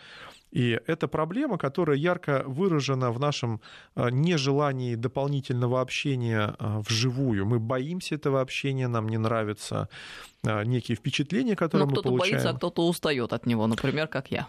И 0.51 0.79
это 0.87 1.07
проблема, 1.07 1.57
которая 1.57 1.97
ярко 1.97 2.43
выражена 2.45 3.11
в 3.11 3.19
нашем 3.19 3.59
э, 3.95 4.09
нежелании 4.11 4.95
дополнительного 4.95 5.81
общения 5.81 6.55
э, 6.59 6.81
вживую. 6.87 7.45
Мы 7.45 7.59
боимся 7.59 8.15
этого 8.15 8.41
общения, 8.41 8.87
нам 8.87 9.09
не 9.09 9.17
нравятся 9.17 9.87
э, 10.43 10.65
некие 10.65 10.95
впечатления, 10.95 11.55
которые 11.55 11.87
Но 11.87 11.95
мы 11.95 12.01
получаем. 12.01 12.17
Кто-то 12.17 12.31
боится, 12.31 12.49
а 12.49 12.53
кто-то 12.57 12.87
устает 12.87 13.33
от 13.33 13.45
него, 13.47 13.67
например, 13.67 14.07
как 14.07 14.31
я. 14.31 14.47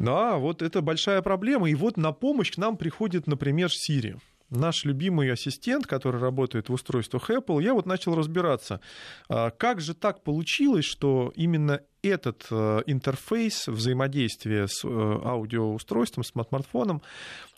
Да, 0.00 0.38
вот 0.38 0.62
это 0.62 0.80
большая 0.80 1.20
проблема. 1.20 1.68
И 1.68 1.74
вот 1.74 1.96
на 1.96 2.12
помощь 2.12 2.50
к 2.50 2.56
нам 2.56 2.76
приходит, 2.76 3.26
например, 3.26 3.68
Siri 3.68 4.18
наш 4.50 4.84
любимый 4.84 5.30
ассистент, 5.32 5.86
который 5.86 6.20
работает 6.20 6.68
в 6.68 6.72
устройствах 6.72 7.30
Apple, 7.30 7.62
я 7.62 7.72
вот 7.72 7.86
начал 7.86 8.14
разбираться, 8.14 8.80
а, 9.28 9.50
как 9.50 9.80
же 9.80 9.94
так 9.94 10.22
получилось, 10.22 10.84
что 10.84 11.32
именно 11.36 11.80
этот 12.02 12.46
э, 12.50 12.80
интерфейс 12.86 13.68
взаимодействия 13.68 14.66
с 14.66 14.84
э, 14.84 14.88
аудиоустройством, 14.88 16.24
с 16.24 16.28
смартфоном, 16.28 17.02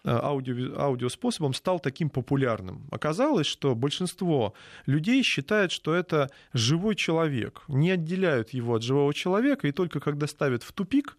э, 0.04 0.10
аудио, 0.10 0.80
аудиоспособом 0.80 1.54
стал 1.54 1.78
таким 1.78 2.10
популярным. 2.10 2.88
Оказалось, 2.90 3.46
что 3.46 3.76
большинство 3.76 4.52
людей 4.84 5.22
считает, 5.22 5.70
что 5.70 5.94
это 5.94 6.28
живой 6.52 6.96
человек, 6.96 7.62
не 7.68 7.92
отделяют 7.92 8.50
его 8.50 8.74
от 8.74 8.82
живого 8.82 9.14
человека, 9.14 9.68
и 9.68 9.72
только 9.72 10.00
когда 10.00 10.26
ставят 10.26 10.64
в 10.64 10.72
тупик, 10.72 11.16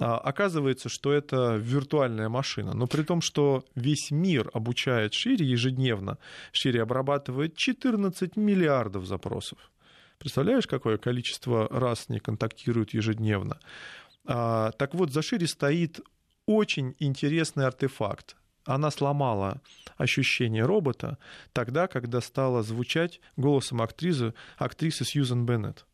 оказывается, 0.00 0.88
что 0.88 1.12
это 1.12 1.56
виртуальная 1.56 2.28
машина. 2.28 2.74
Но 2.74 2.86
при 2.86 3.02
том, 3.02 3.20
что 3.20 3.64
весь 3.74 4.10
мир 4.10 4.50
обучает 4.54 5.12
Шире 5.14 5.44
ежедневно, 5.46 6.18
Шире 6.52 6.82
обрабатывает 6.82 7.56
14 7.56 8.36
миллиардов 8.36 9.06
запросов. 9.06 9.58
Представляешь, 10.18 10.66
какое 10.66 10.98
количество 10.98 11.68
раз 11.68 12.08
не 12.08 12.18
контактируют 12.18 12.94
ежедневно? 12.94 13.58
А, 14.26 14.72
так 14.72 14.94
вот, 14.94 15.12
за 15.12 15.22
Шире 15.22 15.46
стоит 15.46 16.00
очень 16.46 16.94
интересный 16.98 17.66
артефакт. 17.66 18.36
Она 18.64 18.90
сломала 18.90 19.60
ощущение 19.96 20.64
робота 20.64 21.18
тогда, 21.52 21.86
когда 21.86 22.20
стала 22.20 22.62
звучать 22.62 23.20
голосом 23.36 23.80
актрисы, 23.80 24.34
актрисы 24.58 25.04
Сьюзен 25.04 25.46
Беннет. 25.46 25.86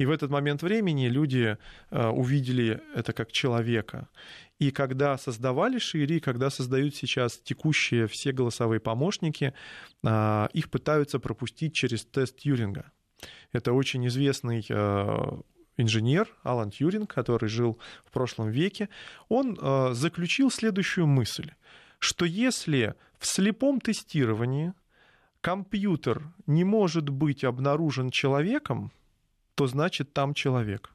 И 0.00 0.06
в 0.06 0.10
этот 0.10 0.30
момент 0.30 0.62
времени 0.62 1.08
люди 1.08 1.58
э, 1.90 2.06
увидели 2.08 2.80
это 2.94 3.12
как 3.12 3.32
человека. 3.32 4.08
И 4.58 4.70
когда 4.70 5.18
создавали 5.18 5.78
Шири, 5.78 6.20
когда 6.20 6.48
создают 6.48 6.96
сейчас 6.96 7.36
текущие 7.36 8.06
все 8.06 8.32
голосовые 8.32 8.80
помощники, 8.80 9.52
э, 10.02 10.48
их 10.54 10.70
пытаются 10.70 11.18
пропустить 11.18 11.74
через 11.74 12.06
тест 12.06 12.38
Тьюринга. 12.38 12.90
Это 13.52 13.74
очень 13.74 14.06
известный 14.06 14.64
э, 14.66 15.40
инженер 15.76 16.34
Алан 16.44 16.70
Тьюринг, 16.70 17.12
который 17.12 17.50
жил 17.50 17.78
в 18.02 18.10
прошлом 18.10 18.48
веке, 18.48 18.88
он 19.28 19.58
заключил 19.94 20.50
следующую 20.50 21.06
мысль, 21.06 21.50
что 21.98 22.24
если 22.24 22.94
в 23.18 23.26
слепом 23.26 23.80
тестировании 23.82 24.72
компьютер 25.42 26.22
не 26.46 26.64
может 26.64 27.10
быть 27.10 27.44
обнаружен 27.44 28.10
человеком, 28.10 28.92
то 29.60 29.66
значит 29.66 30.14
там 30.14 30.32
человек. 30.32 30.90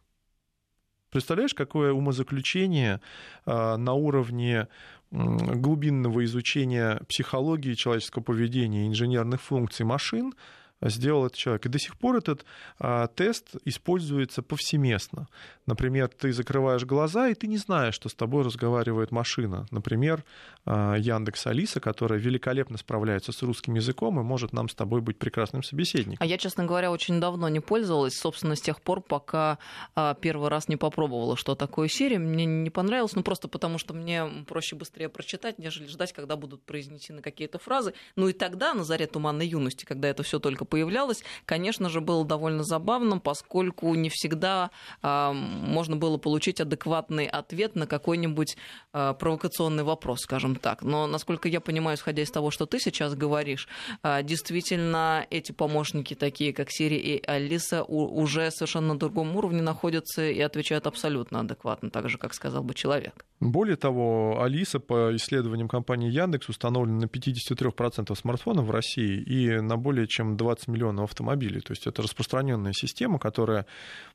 Представляешь, 1.11 1.53
какое 1.53 1.93
умозаключение 1.93 2.99
а, 3.45 3.77
на 3.77 3.93
уровне 3.93 4.69
глубинного 5.11 6.25
изучения 6.25 6.99
психологии 7.07 7.75
человеческого 7.75 8.23
поведения 8.23 8.87
инженерных 8.87 9.43
функций 9.43 9.85
машин 9.85 10.33
сделал 10.81 11.25
этот 11.25 11.37
человек. 11.37 11.65
И 11.65 11.69
до 11.69 11.79
сих 11.79 11.97
пор 11.97 12.17
этот 12.17 12.45
а, 12.79 13.07
тест 13.07 13.55
используется 13.65 14.41
повсеместно. 14.41 15.27
Например, 15.65 16.07
ты 16.07 16.31
закрываешь 16.33 16.85
глаза, 16.85 17.29
и 17.29 17.33
ты 17.33 17.47
не 17.47 17.57
знаешь, 17.57 17.95
что 17.95 18.09
с 18.09 18.13
тобой 18.13 18.43
разговаривает 18.43 19.11
машина. 19.11 19.65
Например, 19.71 20.23
а, 20.65 20.95
Яндекс 20.95 21.47
Алиса, 21.47 21.79
которая 21.79 22.19
великолепно 22.19 22.77
справляется 22.77 23.31
с 23.31 23.41
русским 23.41 23.75
языком 23.75 24.19
и 24.19 24.23
может 24.23 24.53
нам 24.53 24.69
с 24.69 24.75
тобой 24.75 25.01
быть 25.01 25.17
прекрасным 25.17 25.63
собеседником. 25.63 26.17
А 26.19 26.25
я, 26.25 26.37
честно 26.37 26.65
говоря, 26.65 26.91
очень 26.91 27.19
давно 27.19 27.49
не 27.49 27.59
пользовалась, 27.59 28.17
собственно, 28.17 28.55
с 28.55 28.61
тех 28.61 28.81
пор, 28.81 29.01
пока 29.01 29.57
а, 29.95 30.13
первый 30.15 30.49
раз 30.49 30.67
не 30.67 30.77
попробовала, 30.77 31.35
что 31.37 31.55
такое 31.55 31.87
Siri. 31.87 32.17
Мне 32.17 32.45
не 32.45 32.69
понравилось, 32.69 33.15
ну 33.15 33.23
просто 33.23 33.47
потому, 33.47 33.77
что 33.77 33.93
мне 33.93 34.25
проще 34.47 34.75
быстрее 34.75 35.09
прочитать, 35.09 35.57
нежели 35.57 35.87
ждать, 35.87 36.13
когда 36.13 36.35
будут 36.35 36.63
произнесены 36.63 37.21
какие-то 37.21 37.59
фразы. 37.59 37.93
Ну 38.15 38.27
и 38.27 38.33
тогда, 38.33 38.73
на 38.73 38.83
заре 38.83 39.07
туманной 39.07 39.47
юности, 39.47 39.85
когда 39.85 40.09
это 40.09 40.23
все 40.23 40.39
только 40.39 40.64
только 40.65 40.75
появлялась, 40.75 41.23
конечно 41.45 41.89
же, 41.89 42.01
было 42.01 42.25
довольно 42.25 42.63
забавно, 42.63 43.19
поскольку 43.19 43.95
не 43.95 44.09
всегда 44.09 44.69
э, 45.01 45.31
можно 45.31 45.95
было 45.95 46.17
получить 46.17 46.61
адекватный 46.61 47.27
ответ 47.27 47.75
на 47.75 47.87
какой-нибудь 47.87 48.57
э, 48.93 49.13
провокационный 49.19 49.83
вопрос, 49.83 50.19
скажем 50.21 50.55
так. 50.55 50.83
Но, 50.83 51.07
насколько 51.07 51.47
я 51.47 51.61
понимаю, 51.61 51.97
исходя 51.97 52.23
из 52.23 52.31
того, 52.31 52.51
что 52.51 52.65
ты 52.65 52.79
сейчас 52.79 53.15
говоришь, 53.15 53.67
э, 54.03 54.23
действительно 54.23 55.25
эти 55.29 55.51
помощники, 55.51 56.15
такие 56.15 56.53
как 56.53 56.67
Сири 56.71 56.97
и 56.97 57.25
Алиса, 57.25 57.83
у, 57.83 58.21
уже 58.21 58.51
совершенно 58.51 58.93
на 58.93 58.99
другом 58.99 59.35
уровне 59.35 59.61
находятся 59.61 60.29
и 60.29 60.41
отвечают 60.41 60.87
абсолютно 60.87 61.39
адекватно, 61.39 61.89
так 61.89 62.09
же, 62.09 62.17
как 62.17 62.33
сказал 62.33 62.63
бы 62.63 62.73
человек. 62.73 63.25
Более 63.51 63.75
того, 63.75 64.41
Алиса, 64.41 64.79
по 64.79 65.15
исследованиям 65.15 65.67
компании 65.67 66.09
Яндекс, 66.09 66.49
установлена 66.49 67.01
на 67.01 67.05
53% 67.05 68.15
смартфонов 68.15 68.65
в 68.65 68.71
России 68.71 69.21
и 69.21 69.59
на 69.59 69.77
более 69.77 70.07
чем 70.07 70.37
20 70.37 70.67
миллионов 70.67 71.11
автомобилей. 71.11 71.61
То 71.61 71.71
есть 71.71 71.87
это 71.87 72.01
распространенная 72.01 72.73
система, 72.73 73.19
которая 73.19 73.65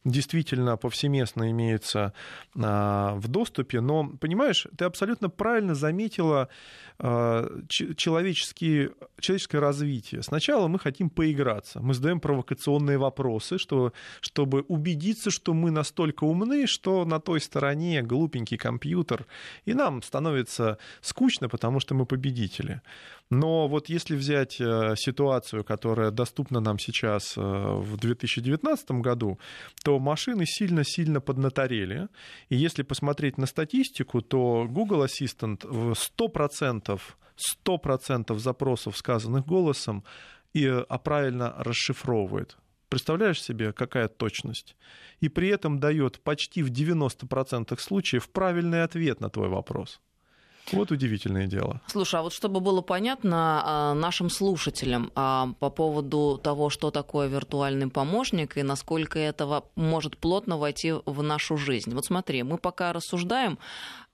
действительно 0.05 0.77
повсеместно 0.77 1.51
имеется 1.51 2.13
а, 2.57 3.15
в 3.17 3.29
доступе. 3.29 3.81
Но, 3.81 4.09
понимаешь, 4.21 4.67
ты 4.77 4.85
абсолютно 4.85 5.29
правильно 5.29 5.75
заметила 5.75 6.49
а, 6.99 7.47
человеческие, 7.69 8.91
человеческое 9.21 9.61
развитие. 9.61 10.23
Сначала 10.23 10.69
мы 10.69 10.79
хотим 10.79 11.09
поиграться, 11.09 11.81
мы 11.81 11.95
задаем 11.95 12.21
провокационные 12.21 12.99
вопросы, 12.99 13.59
чтобы, 13.59 13.93
чтобы 14.21 14.63
убедиться, 14.69 15.31
что 15.31 15.55
мы 15.55 15.71
настолько 15.71 16.25
умны, 16.25 16.67
что 16.67 17.05
на 17.05 17.21
той 17.21 17.41
стороне 17.41 18.03
глупенький 18.03 18.57
компьютер, 18.57 19.20
и 19.65 19.75
нам 19.75 20.03
становится 20.03 20.79
скучно, 21.01 21.49
потому 21.49 21.81
что 21.81 21.95
мы 21.95 22.07
победители. 22.07 22.81
Но 23.31 23.69
вот 23.69 23.89
если 23.89 24.17
взять 24.17 24.61
э, 24.61 24.95
ситуацию, 24.97 25.63
которая 25.65 26.11
доступна 26.11 26.61
нам 26.61 26.79
сейчас 26.79 27.37
э, 27.37 27.41
в 27.41 27.97
2019 27.97 28.91
году, 29.03 29.39
то 29.85 29.99
машины 30.01 30.45
сильно-сильно 30.47 31.21
поднаторели. 31.21 32.09
И 32.49 32.57
если 32.57 32.83
посмотреть 32.83 33.39
на 33.39 33.47
статистику, 33.47 34.21
то 34.21 34.67
Google 34.69 35.05
Assistant 35.05 35.67
в 35.67 35.93
100%, 35.93 37.01
100% 37.67 38.39
запросов, 38.39 38.97
сказанных 38.97 39.47
голосом, 39.47 40.03
и 40.53 40.67
а 40.67 40.99
правильно 40.99 41.55
расшифровывает. 41.59 42.57
Представляешь 42.91 43.41
себе, 43.41 43.73
какая 43.73 44.09
точность? 44.09 44.75
И 45.21 45.29
при 45.29 45.49
этом 45.49 45.79
дает 45.79 46.21
почти 46.21 46.63
в 46.65 46.71
90% 46.71 47.81
случаев 47.81 48.29
правильный 48.29 48.83
ответ 48.83 49.21
на 49.21 49.31
твой 49.31 49.49
вопрос. 49.49 50.01
Вот 50.73 50.91
удивительное 50.91 51.47
дело. 51.47 51.81
Слушай, 51.87 52.21
а 52.21 52.23
вот 52.23 52.33
чтобы 52.33 52.61
было 52.61 52.81
понятно 52.81 53.63
а, 53.65 53.95
нашим 53.95 54.29
слушателям 54.29 55.13
а, 55.15 55.53
по 55.61 55.71
поводу 55.71 56.41
того, 56.43 56.69
что 56.69 56.91
такое 56.91 57.29
виртуальный 57.29 57.89
помощник 57.89 58.57
и 58.57 58.63
насколько 58.63 59.19
этого 59.19 59.65
может 59.77 60.19
плотно 60.19 60.59
войти 60.59 60.93
в 61.07 61.23
нашу 61.23 61.57
жизнь. 61.57 61.95
Вот 61.95 62.05
смотри, 62.05 62.43
мы 62.43 62.59
пока 62.59 62.93
рассуждаем 62.93 63.59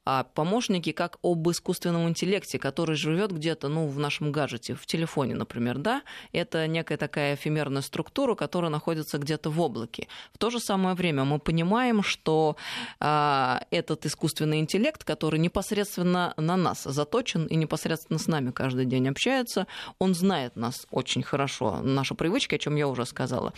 а 0.06 0.22
помощники 0.22 0.92
как 0.92 1.18
об 1.22 1.50
искусственном 1.50 2.08
интеллекте, 2.08 2.60
который 2.60 2.94
живет 2.94 3.32
где-то 3.32 3.66
ну, 3.66 3.88
в 3.88 3.98
нашем 3.98 4.30
гаджете, 4.30 4.74
в 4.76 4.86
телефоне, 4.86 5.34
например, 5.34 5.78
да, 5.78 6.02
это 6.30 6.68
некая 6.68 6.96
такая 6.96 7.34
эфемерная 7.34 7.82
структура, 7.82 8.36
которая 8.36 8.70
находится 8.70 9.18
где-то 9.18 9.50
в 9.50 9.60
облаке. 9.60 10.06
В 10.32 10.38
то 10.38 10.50
же 10.50 10.60
самое 10.60 10.94
время 10.94 11.24
мы 11.24 11.40
понимаем, 11.40 12.04
что 12.04 12.56
а, 13.00 13.62
этот 13.72 14.06
искусственный 14.06 14.60
интеллект, 14.60 15.02
который 15.02 15.40
непосредственно 15.40 16.34
на 16.36 16.56
нас 16.56 16.84
заточен 16.84 17.46
и 17.46 17.56
непосредственно 17.56 18.20
с 18.20 18.28
нами 18.28 18.52
каждый 18.52 18.84
день 18.84 19.08
общается, 19.08 19.66
он 19.98 20.14
знает 20.14 20.54
нас 20.54 20.86
очень 20.92 21.24
хорошо, 21.24 21.80
наша 21.82 22.14
привычка, 22.14 22.54
о 22.54 22.58
чем 22.60 22.76
я 22.76 22.86
уже 22.86 23.06
сказала. 23.06 23.52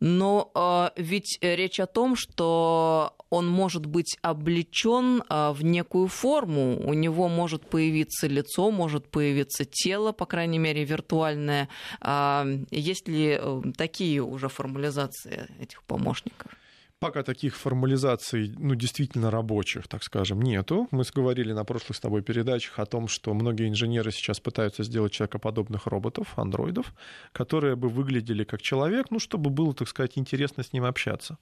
Но 0.00 0.50
а, 0.54 0.92
ведь 0.96 1.38
речь 1.40 1.80
о 1.80 1.86
том, 1.86 2.16
что 2.16 3.14
он 3.30 3.48
может 3.48 3.86
быть 3.86 4.18
облечен 4.20 5.22
а, 5.28 5.52
в 5.54 5.64
некую 5.64 5.85
форму, 6.08 6.78
у 6.78 6.94
него 6.94 7.28
может 7.28 7.68
появиться 7.68 8.26
лицо, 8.26 8.70
может 8.70 9.08
появиться 9.08 9.64
тело, 9.64 10.12
по 10.12 10.26
крайней 10.26 10.58
мере, 10.58 10.84
виртуальное. 10.84 11.68
А, 12.00 12.46
есть 12.70 13.08
ли 13.08 13.38
э, 13.40 13.62
такие 13.76 14.22
уже 14.22 14.48
формализации 14.48 15.48
этих 15.60 15.82
помощников? 15.82 16.52
Пока 16.98 17.22
таких 17.22 17.56
формализаций, 17.56 18.54
ну, 18.58 18.74
действительно 18.74 19.30
рабочих, 19.30 19.86
так 19.86 20.02
скажем, 20.02 20.40
нету. 20.40 20.88
Мы 20.90 21.04
говорили 21.14 21.52
на 21.52 21.64
прошлых 21.64 21.96
с 21.96 22.00
тобой 22.00 22.22
передачах 22.22 22.78
о 22.78 22.86
том, 22.86 23.06
что 23.06 23.34
многие 23.34 23.68
инженеры 23.68 24.10
сейчас 24.10 24.40
пытаются 24.40 24.82
сделать 24.82 25.12
человекоподобных 25.12 25.86
роботов, 25.86 26.32
андроидов, 26.36 26.94
которые 27.32 27.76
бы 27.76 27.90
выглядели 27.90 28.44
как 28.44 28.62
человек, 28.62 29.10
ну, 29.10 29.18
чтобы 29.18 29.50
было, 29.50 29.74
так 29.74 29.88
сказать, 29.88 30.12
интересно 30.16 30.62
с 30.62 30.72
ним 30.72 30.84
общаться. 30.84 31.36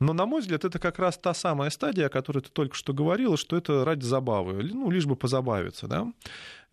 Но, 0.00 0.14
на 0.14 0.24
мой 0.24 0.40
взгляд, 0.40 0.64
это 0.64 0.78
как 0.78 0.98
раз 0.98 1.18
та 1.18 1.34
самая 1.34 1.68
стадия, 1.68 2.06
о 2.06 2.08
которой 2.08 2.40
ты 2.40 2.48
только 2.48 2.74
что 2.74 2.94
говорила, 2.94 3.36
что 3.36 3.54
это 3.58 3.84
ради 3.84 4.04
забавы, 4.04 4.62
ну, 4.62 4.90
лишь 4.90 5.04
бы 5.04 5.14
позабавиться, 5.14 5.88
да. 5.88 6.10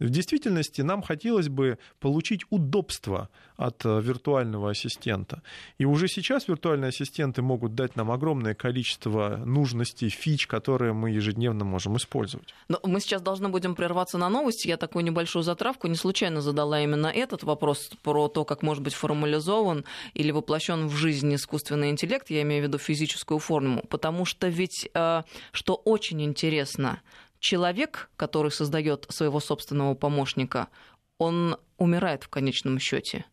В 0.04 0.10
действительности 0.10 0.82
нам 0.82 1.02
хотелось 1.02 1.48
бы 1.48 1.78
получить 2.02 2.42
удобство 2.50 3.30
от 3.56 3.86
э, 3.86 4.02
виртуального 4.02 4.72
ассистента. 4.72 5.42
И 5.78 5.86
уже 5.86 6.10
сейчас 6.10 6.50
виртуальные 6.50 6.90
ассистенты 6.90 7.42
могут 7.42 7.74
дать 7.76 7.96
нам 7.96 8.12
огромное 8.12 8.54
количество 8.54 9.38
нужностей, 9.46 10.10
фич, 10.10 10.46
которые 10.46 10.92
мы 10.92 11.12
ежедневно 11.12 11.64
можем 11.64 11.96
использовать. 11.96 12.54
Но 12.68 12.80
мы 12.84 13.00
сейчас 13.00 13.22
должны 13.22 13.48
будем 13.48 13.76
прерваться 13.76 14.18
на 14.18 14.28
новости. 14.28 14.68
Я 14.68 14.76
такую 14.76 15.06
небольшую 15.06 15.44
затравку 15.44 15.88
не 15.88 15.96
случайно 15.96 16.42
задала 16.42 16.82
именно 16.82 17.08
этот 17.08 17.44
вопрос 17.44 17.90
про 18.02 18.28
то, 18.28 18.44
как 18.44 18.62
может 18.62 18.84
быть 18.84 18.96
формализован 18.96 19.86
или 20.14 20.32
воплощен 20.32 20.88
в 20.88 20.96
жизнь 20.96 21.34
искусственный 21.34 21.90
интеллект, 21.92 22.30
я 22.30 22.42
имею 22.42 22.64
в 22.64 22.68
виду 22.68 22.78
физическую 22.78 23.40
форму, 23.40 23.84
потому 23.90 24.26
что 24.26 24.50
ведь, 24.50 24.90
э, 24.94 25.24
что 25.54 25.76
очень 25.76 26.22
интересно, 26.22 27.00
человек, 27.44 28.10
который 28.16 28.52
создает 28.52 29.06
своего 29.10 29.42
собственного 29.42 29.96
помощника, 29.96 30.70
он 31.18 31.58
умирает 31.78 32.24
в 32.24 32.30
конечном 32.30 32.80
счете 32.80 33.26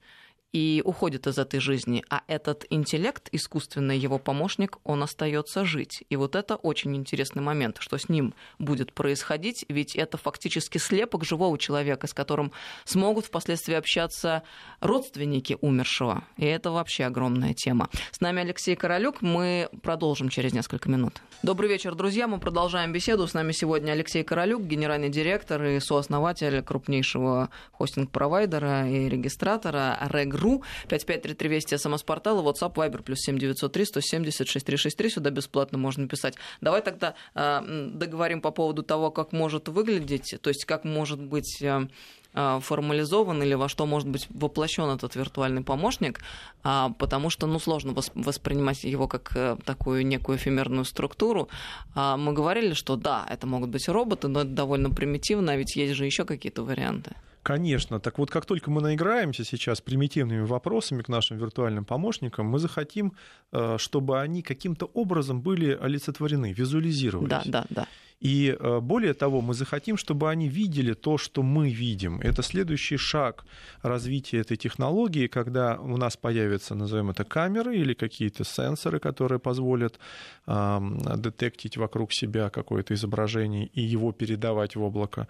и 0.52 0.82
уходит 0.84 1.26
из 1.26 1.38
этой 1.38 1.60
жизни, 1.60 2.04
а 2.10 2.22
этот 2.26 2.66
интеллект, 2.70 3.28
искусственный 3.30 3.96
его 3.96 4.18
помощник, 4.18 4.78
он 4.84 5.02
остается 5.02 5.64
жить. 5.64 6.02
И 6.08 6.16
вот 6.16 6.34
это 6.34 6.56
очень 6.56 6.96
интересный 6.96 7.42
момент, 7.42 7.76
что 7.78 7.98
с 7.98 8.08
ним 8.08 8.34
будет 8.58 8.92
происходить, 8.92 9.64
ведь 9.68 9.94
это 9.94 10.16
фактически 10.16 10.78
слепок 10.78 11.24
живого 11.24 11.56
человека, 11.58 12.06
с 12.06 12.14
которым 12.14 12.52
смогут 12.84 13.26
впоследствии 13.26 13.74
общаться 13.74 14.42
родственники 14.80 15.56
умершего. 15.60 16.24
И 16.36 16.46
это 16.46 16.70
вообще 16.72 17.04
огромная 17.04 17.54
тема. 17.54 17.88
С 18.10 18.20
нами 18.20 18.42
Алексей 18.42 18.74
Королюк, 18.74 19.22
мы 19.22 19.68
продолжим 19.82 20.28
через 20.28 20.52
несколько 20.52 20.88
минут. 20.88 21.22
Добрый 21.42 21.68
вечер, 21.68 21.94
друзья, 21.94 22.26
мы 22.26 22.38
продолжаем 22.38 22.92
беседу. 22.92 23.26
С 23.26 23.34
нами 23.34 23.52
сегодня 23.52 23.92
Алексей 23.92 24.24
Королюк, 24.24 24.62
генеральный 24.62 25.10
директор 25.10 25.62
и 25.62 25.78
сооснователь 25.78 26.62
крупнейшего 26.62 27.50
хостинг-провайдера 27.72 28.88
и 28.90 29.08
регистратора 29.08 29.96
Регру 30.10 30.39
ру, 30.40 30.62
5533 30.88 31.48
Вести, 31.48 31.76
смс-портал, 31.76 32.42
WhatsApp, 32.46 32.74
Viber, 32.74 33.02
плюс 33.02 33.20
7903 33.20 33.84
170 33.84 34.48
6363, 34.48 35.10
сюда 35.10 35.30
бесплатно 35.30 35.78
можно 35.78 36.08
писать. 36.08 36.34
Давай 36.60 36.82
тогда 36.82 37.14
э, 37.34 37.88
договорим 37.92 38.40
по 38.40 38.50
поводу 38.50 38.82
того, 38.82 39.10
как 39.10 39.32
может 39.32 39.68
выглядеть, 39.68 40.34
то 40.40 40.48
есть 40.48 40.64
как 40.64 40.84
может 40.84 41.20
быть 41.20 41.62
э, 41.62 41.86
формализован 42.32 43.42
или 43.42 43.54
во 43.54 43.68
что 43.68 43.86
может 43.86 44.08
быть 44.08 44.28
воплощен 44.30 44.84
этот 44.84 45.16
виртуальный 45.16 45.62
помощник, 45.62 46.20
потому 46.62 47.28
что 47.28 47.48
ну, 47.48 47.58
сложно 47.58 47.92
воспринимать 48.14 48.84
его 48.84 49.08
как 49.08 49.32
э, 49.34 49.56
такую 49.64 50.06
некую 50.06 50.38
эфемерную 50.38 50.84
структуру. 50.84 51.48
Мы 51.96 52.32
говорили, 52.32 52.74
что 52.74 52.94
да, 52.94 53.26
это 53.28 53.48
могут 53.48 53.70
быть 53.70 53.88
роботы, 53.88 54.28
но 54.28 54.42
это 54.42 54.50
довольно 54.50 54.90
примитивно, 54.90 55.52
а 55.52 55.56
ведь 55.56 55.74
есть 55.74 55.94
же 55.94 56.06
еще 56.06 56.24
какие-то 56.24 56.62
варианты. 56.62 57.16
Конечно. 57.42 58.00
Так 58.00 58.18
вот, 58.18 58.30
как 58.30 58.44
только 58.44 58.70
мы 58.70 58.82
наиграемся 58.82 59.44
сейчас 59.44 59.80
примитивными 59.80 60.44
вопросами 60.44 61.02
к 61.02 61.08
нашим 61.08 61.38
виртуальным 61.38 61.84
помощникам, 61.84 62.46
мы 62.46 62.58
захотим, 62.58 63.12
э, 63.52 63.78
чтобы 63.78 64.20
они 64.20 64.42
каким-то 64.42 64.86
образом 64.94 65.40
были 65.40 65.78
олицетворены, 65.80 66.52
визуализировались. 66.52 67.30
Да, 67.30 67.42
да, 67.46 67.66
да. 67.70 67.86
И 68.20 68.54
э, 68.60 68.80
более 68.80 69.14
того, 69.14 69.40
мы 69.40 69.54
захотим, 69.54 69.96
чтобы 69.96 70.28
они 70.28 70.48
видели 70.48 70.92
то, 70.92 71.16
что 71.16 71.42
мы 71.42 71.70
видим. 71.70 72.20
Это 72.20 72.42
следующий 72.42 72.98
шаг 72.98 73.46
развития 73.82 74.40
этой 74.40 74.58
технологии, 74.58 75.26
когда 75.26 75.78
у 75.80 75.96
нас 75.96 76.18
появятся, 76.18 76.74
назовем 76.74 77.10
это, 77.10 77.24
камеры 77.24 77.78
или 77.78 77.94
какие-то 77.94 78.44
сенсоры, 78.44 79.00
которые 79.00 79.38
позволят 79.38 79.98
э, 80.46 80.80
детектить 81.16 81.78
вокруг 81.78 82.12
себя 82.12 82.50
какое-то 82.50 82.92
изображение 82.92 83.66
и 83.66 83.80
его 83.80 84.12
передавать 84.12 84.76
в 84.76 84.82
облако 84.82 85.26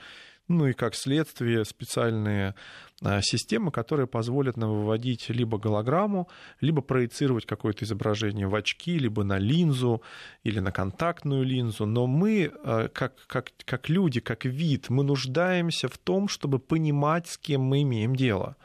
ну 0.51 0.67
и 0.67 0.73
как 0.73 0.95
следствие 0.95 1.65
специальные 1.65 2.55
а, 3.03 3.21
системы, 3.23 3.71
которые 3.71 4.07
позволят 4.07 4.57
нам 4.57 4.71
выводить 4.71 5.31
либо 5.31 5.59
голограмму, 5.59 6.29
либо 6.61 6.83
проецировать 6.83 7.47
какое-то 7.47 7.85
изображение 7.85 8.47
в 8.47 8.55
очки, 8.55 8.99
либо 8.99 9.25
на 9.25 9.39
линзу 9.39 10.03
или 10.43 10.61
на 10.61 10.73
контактную 10.73 11.45
линзу. 11.45 11.87
Но 11.87 12.07
мы, 12.07 12.53
а, 12.65 12.89
как, 12.89 13.15
как, 13.27 13.53
как 13.65 13.89
люди, 13.89 14.21
как 14.21 14.45
вид, 14.45 14.91
мы 14.91 15.05
нуждаемся 15.05 15.89
в 15.89 15.97
том, 15.97 16.29
чтобы 16.29 16.59
понимать, 16.59 17.29
с 17.29 17.39
кем 17.39 17.63
мы 17.63 17.83
имеем 17.83 18.15
дело. 18.15 18.57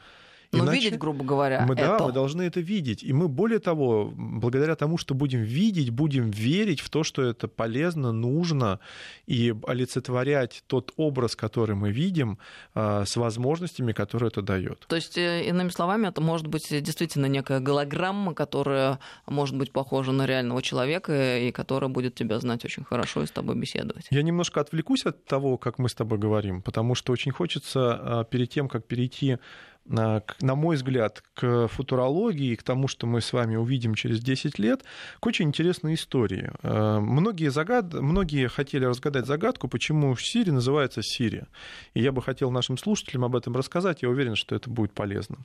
Но 0.52 0.64
Иначе 0.64 0.80
видеть, 0.80 0.98
грубо 0.98 1.24
говоря, 1.24 1.64
мы, 1.66 1.74
это... 1.74 1.98
Да, 1.98 2.06
мы 2.06 2.12
должны 2.12 2.42
это 2.42 2.60
видеть. 2.60 3.02
И 3.02 3.12
мы, 3.12 3.28
более 3.28 3.58
того, 3.58 4.12
благодаря 4.16 4.76
тому, 4.76 4.98
что 4.98 5.14
будем 5.14 5.42
видеть, 5.42 5.90
будем 5.90 6.30
верить 6.30 6.80
в 6.80 6.90
то, 6.90 7.04
что 7.04 7.22
это 7.22 7.48
полезно, 7.48 8.12
нужно, 8.12 8.80
и 9.26 9.54
олицетворять 9.66 10.62
тот 10.66 10.92
образ, 10.96 11.36
который 11.36 11.74
мы 11.74 11.90
видим, 11.90 12.38
а, 12.74 13.04
с 13.04 13.16
возможностями, 13.16 13.92
которые 13.92 14.28
это 14.28 14.42
дает. 14.42 14.86
То 14.88 14.96
есть, 14.96 15.18
э, 15.18 15.48
иными 15.48 15.70
словами, 15.70 16.08
это 16.08 16.20
может 16.20 16.46
быть 16.46 16.68
действительно 16.70 17.26
некая 17.26 17.60
голограмма, 17.60 18.34
которая 18.34 18.98
может 19.26 19.56
быть 19.56 19.72
похожа 19.72 20.12
на 20.12 20.26
реального 20.26 20.62
человека 20.62 21.38
и 21.38 21.52
которая 21.52 21.90
будет 21.90 22.14
тебя 22.14 22.38
знать 22.40 22.64
очень 22.64 22.84
хорошо 22.84 23.22
и 23.22 23.26
с 23.26 23.30
тобой 23.30 23.56
беседовать. 23.56 24.06
Я 24.10 24.22
немножко 24.22 24.60
отвлекусь 24.60 25.06
от 25.06 25.24
того, 25.24 25.58
как 25.58 25.78
мы 25.78 25.88
с 25.88 25.94
тобой 25.94 26.18
говорим, 26.18 26.62
потому 26.62 26.94
что 26.94 27.12
очень 27.12 27.32
хочется 27.32 28.20
а, 28.20 28.24
перед 28.24 28.50
тем, 28.50 28.68
как 28.68 28.86
перейти 28.86 29.38
на 29.88 30.54
мой 30.54 30.76
взгляд, 30.76 31.22
к 31.34 31.68
футурологии, 31.68 32.54
к 32.54 32.62
тому, 32.62 32.88
что 32.88 33.06
мы 33.06 33.20
с 33.20 33.32
вами 33.32 33.56
увидим 33.56 33.94
через 33.94 34.20
10 34.20 34.58
лет, 34.58 34.84
к 35.20 35.26
очень 35.26 35.46
интересной 35.46 35.94
истории. 35.94 36.50
Э, 36.62 36.98
многие, 36.98 37.50
загад... 37.50 37.94
Многие 37.94 38.48
хотели 38.48 38.84
разгадать 38.84 39.26
загадку, 39.26 39.68
почему 39.68 40.16
Сири 40.16 40.50
называется 40.50 41.02
Сири. 41.02 41.46
И 41.94 42.02
я 42.02 42.12
бы 42.12 42.22
хотел 42.22 42.50
нашим 42.50 42.78
слушателям 42.78 43.24
об 43.24 43.36
этом 43.36 43.54
рассказать, 43.54 44.02
я 44.02 44.08
уверен, 44.08 44.34
что 44.34 44.54
это 44.54 44.70
будет 44.70 44.92
полезно. 44.92 45.36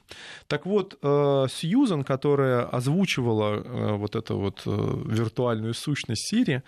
Так 0.47 0.65
вот, 0.65 0.97
э, 1.01 1.47
Сьюзан, 1.49 2.03
которая 2.03 2.63
озвучивала 2.63 3.55
э, 3.55 3.95
вот 3.97 4.15
эту 4.15 4.37
вот 4.37 4.61
виртуальную 4.65 5.73
сущность 5.73 6.27
Сири, 6.27 6.63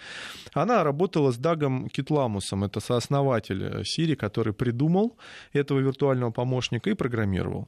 она 0.54 0.84
работала 0.84 1.32
с 1.32 1.38
Дагом 1.38 1.90
Китламусом, 1.90 2.64
это 2.64 2.80
сооснователь 2.80 3.84
Сири, 3.86 4.16
который 4.16 4.54
придумал 4.54 5.18
этого 5.54 5.80
виртуального 5.80 6.32
помощника 6.32 6.90
и 6.90 6.94
программировал. 6.94 7.63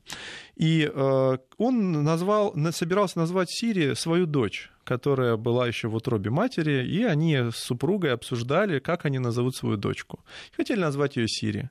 И 0.56 0.90
э, 0.94 1.38
он 1.58 2.04
назвал, 2.04 2.56
собирался 2.72 3.20
назвать 3.20 3.50
Сири 3.50 3.96
свою 3.96 4.26
дочь 4.26 4.72
которая 4.86 5.36
была 5.36 5.68
еще 5.68 5.88
в 5.88 5.96
утробе 5.96 6.30
матери, 6.30 6.86
и 6.88 7.04
они 7.04 7.36
с 7.36 7.56
супругой 7.56 8.14
обсуждали, 8.14 8.80
как 8.80 9.06
они 9.06 9.20
назовут 9.20 9.56
свою 9.56 9.78
дочку. 9.78 10.20
Хотели 10.56 10.80
назвать 10.80 11.18
ее 11.18 11.28
Сири. 11.28 11.70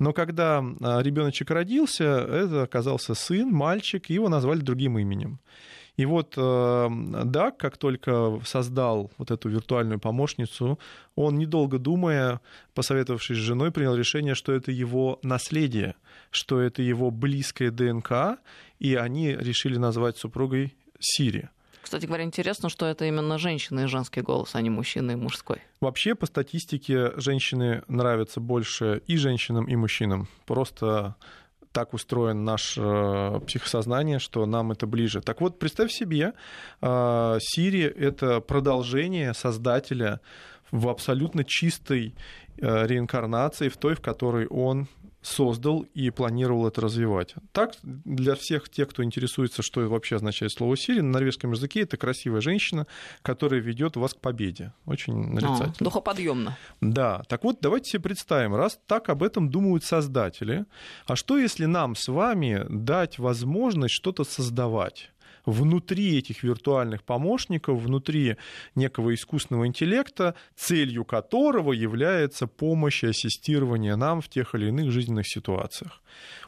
Но 0.00 0.12
когда 0.12 0.60
э, 0.60 1.02
ребеночек 1.02 1.50
родился, 1.50 2.04
это 2.04 2.62
оказался 2.62 3.14
сын, 3.14 3.48
мальчик, 3.50 4.10
и 4.10 4.14
его 4.14 4.28
назвали 4.28 4.60
другим 4.60 4.98
именем. 4.98 5.38
И 5.96 6.06
вот 6.06 6.34
э, 6.36 6.88
Дак, 7.24 7.56
как 7.58 7.76
только 7.76 8.40
создал 8.44 9.10
вот 9.18 9.30
эту 9.30 9.48
виртуальную 9.48 9.98
помощницу, 9.98 10.78
он, 11.14 11.38
недолго 11.38 11.78
думая, 11.78 12.40
посоветовавшись 12.74 13.36
с 13.36 13.40
женой, 13.40 13.70
принял 13.70 13.94
решение, 13.94 14.34
что 14.34 14.52
это 14.52 14.72
его 14.72 15.18
наследие, 15.22 15.94
что 16.30 16.60
это 16.60 16.82
его 16.82 17.10
близкая 17.10 17.70
ДНК, 17.70 18.38
и 18.78 18.94
они 18.94 19.32
решили 19.32 19.76
назвать 19.76 20.16
супругой 20.16 20.74
Сири. 20.98 21.50
Кстати 21.82 22.06
говоря, 22.06 22.24
интересно, 22.24 22.68
что 22.68 22.86
это 22.86 23.04
именно 23.06 23.38
женщина 23.38 23.80
и 23.80 23.86
женский 23.86 24.20
голос, 24.20 24.54
а 24.54 24.60
не 24.60 24.70
мужчина 24.70 25.12
и 25.12 25.16
мужской. 25.16 25.58
Вообще, 25.80 26.14
по 26.14 26.26
статистике, 26.26 27.12
женщины 27.16 27.82
нравятся 27.88 28.38
больше 28.40 29.02
и 29.06 29.16
женщинам, 29.16 29.64
и 29.64 29.76
мужчинам. 29.76 30.28
Просто 30.46 31.16
так 31.72 31.94
устроен 31.94 32.44
наше 32.44 32.80
э, 32.82 33.40
психосознание, 33.46 34.18
что 34.18 34.46
нам 34.46 34.72
это 34.72 34.86
ближе. 34.86 35.20
Так 35.20 35.40
вот, 35.40 35.58
представь 35.58 35.92
себе, 35.92 36.32
Сири— 36.80 37.84
это 37.98 38.40
продолжение 38.40 39.34
создателя 39.34 40.20
в 40.70 40.88
абсолютно 40.88 41.44
чистой 41.44 42.14
э, 42.58 42.86
реинкарнации, 42.86 43.68
в 43.68 43.76
той, 43.76 43.94
в 43.94 44.00
которой 44.00 44.46
он 44.46 44.88
создал 45.22 45.80
и 45.94 46.10
планировал 46.10 46.66
это 46.66 46.80
развивать. 46.80 47.34
Так, 47.52 47.74
для 47.82 48.34
всех 48.34 48.68
тех, 48.68 48.88
кто 48.88 49.04
интересуется, 49.04 49.62
что 49.62 49.80
вообще 49.88 50.16
означает 50.16 50.52
слово 50.52 50.76
«сири», 50.76 51.00
на 51.00 51.12
норвежском 51.12 51.52
языке 51.52 51.82
это 51.82 51.96
красивая 51.96 52.40
женщина, 52.40 52.86
которая 53.22 53.60
ведет 53.60 53.96
вас 53.96 54.14
к 54.14 54.20
победе. 54.20 54.72
Очень 54.86 55.14
нарицательно. 55.14 55.74
А, 55.78 55.84
духоподъемно. 55.84 56.58
Да. 56.80 57.22
Так 57.28 57.44
вот, 57.44 57.58
давайте 57.60 57.90
себе 57.90 58.02
представим, 58.02 58.54
раз 58.54 58.78
так 58.86 59.08
об 59.08 59.22
этом 59.22 59.50
думают 59.50 59.84
создатели, 59.84 60.64
а 61.06 61.16
что 61.16 61.38
если 61.38 61.66
нам 61.66 61.94
с 61.94 62.08
вами 62.08 62.64
дать 62.68 63.18
возможность 63.18 63.94
что-то 63.94 64.24
создавать? 64.24 65.10
Внутри 65.46 66.18
этих 66.18 66.42
виртуальных 66.42 67.02
помощников, 67.02 67.80
внутри 67.80 68.36
некого 68.74 69.14
искусственного 69.14 69.66
интеллекта, 69.66 70.34
целью 70.56 71.04
которого 71.04 71.72
является 71.72 72.46
помощь 72.46 73.04
и 73.04 73.08
ассистирование 73.08 73.96
нам 73.96 74.20
в 74.20 74.28
тех 74.28 74.54
или 74.54 74.68
иных 74.68 74.90
жизненных 74.90 75.28
ситуациях. 75.28 76.02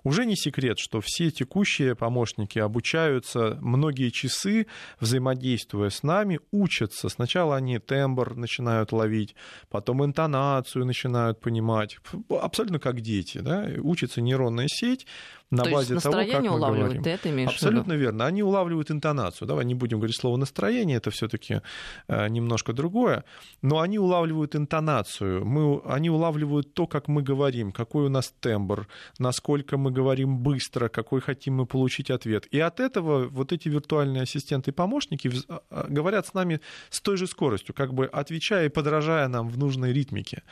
Уже 0.04 0.26
не 0.26 0.36
секрет, 0.36 0.78
что 0.78 1.00
все 1.00 1.30
текущие 1.30 1.94
помощники 1.94 2.58
обучаются 2.58 3.58
многие 3.60 4.10
часы, 4.10 4.66
взаимодействуя 5.00 5.90
с 5.90 6.02
нами, 6.02 6.40
учатся. 6.50 7.08
Сначала 7.08 7.56
они 7.56 7.78
тембр 7.78 8.34
начинают 8.34 8.92
ловить, 8.92 9.34
потом 9.70 10.04
интонацию 10.04 10.84
начинают 10.84 11.40
понимать. 11.40 11.98
Абсолютно 12.28 12.78
как 12.78 13.00
дети. 13.00 13.38
Да? 13.38 13.68
Учится 13.78 14.20
нейронная 14.20 14.66
сеть, 14.68 15.06
на 15.52 15.64
То 15.64 15.70
базе 15.70 16.00
того, 16.00 16.16
как 16.16 16.42
мы 16.42 16.58
говорим. 16.58 17.02
ты 17.02 17.10
это 17.10 17.28
имеешь 17.28 17.50
Абсолютно 17.50 17.92
верно. 17.92 18.24
Они 18.24 18.42
улавливают 18.42 18.81
интонацию. 18.90 19.48
Давай 19.48 19.64
не 19.64 19.74
будем 19.74 19.98
говорить 19.98 20.16
слово 20.16 20.36
настроение, 20.36 20.96
это 20.96 21.10
все-таки 21.10 21.60
э, 22.08 22.28
немножко 22.28 22.72
другое. 22.72 23.24
Но 23.62 23.80
они 23.80 23.98
улавливают 23.98 24.56
интонацию. 24.56 25.44
Мы, 25.44 25.80
они 25.84 26.10
улавливают 26.10 26.74
то, 26.74 26.86
как 26.86 27.08
мы 27.08 27.22
говорим, 27.22 27.72
какой 27.72 28.06
у 28.06 28.08
нас 28.08 28.34
тембр, 28.40 28.88
насколько 29.18 29.76
мы 29.76 29.90
говорим 29.90 30.38
быстро, 30.38 30.88
какой 30.88 31.20
хотим 31.20 31.54
мы 31.54 31.66
получить 31.66 32.10
ответ. 32.10 32.46
И 32.50 32.60
от 32.60 32.80
этого 32.80 33.28
вот 33.28 33.52
эти 33.52 33.68
виртуальные 33.68 34.22
ассистенты 34.22 34.70
и 34.70 34.74
помощники 34.74 35.30
а, 35.48 35.60
а, 35.70 35.86
говорят 35.88 36.26
с 36.26 36.34
нами 36.34 36.60
с 36.90 37.00
той 37.00 37.16
же 37.16 37.26
скоростью, 37.26 37.74
как 37.74 37.92
бы 37.94 38.06
отвечая 38.06 38.66
и 38.66 38.68
подражая 38.68 39.28
нам 39.28 39.48
в 39.48 39.58
нужной 39.58 39.92
ритмике 39.92 40.42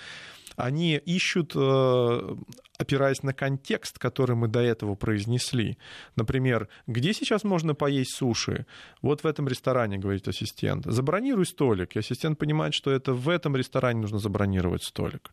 они 0.62 0.96
ищут, 0.96 1.52
э, 1.54 2.36
опираясь 2.78 3.22
на 3.22 3.32
контекст, 3.32 3.98
который 3.98 4.36
мы 4.36 4.48
до 4.48 4.60
этого 4.60 4.94
произнесли. 4.94 5.78
Например, 6.16 6.68
где 6.86 7.12
сейчас 7.12 7.44
можно 7.44 7.74
поесть 7.74 8.14
суши? 8.16 8.66
Вот 9.02 9.22
в 9.22 9.26
этом 9.26 9.48
ресторане, 9.48 9.98
говорит 9.98 10.28
ассистент. 10.28 10.86
Забронируй 10.86 11.46
столик. 11.46 11.96
И 11.96 11.98
ассистент 11.98 12.38
понимает, 12.38 12.74
что 12.74 12.90
это 12.90 13.12
в 13.12 13.28
этом 13.28 13.56
ресторане 13.56 14.00
нужно 14.00 14.18
забронировать 14.18 14.82
столик. 14.84 15.32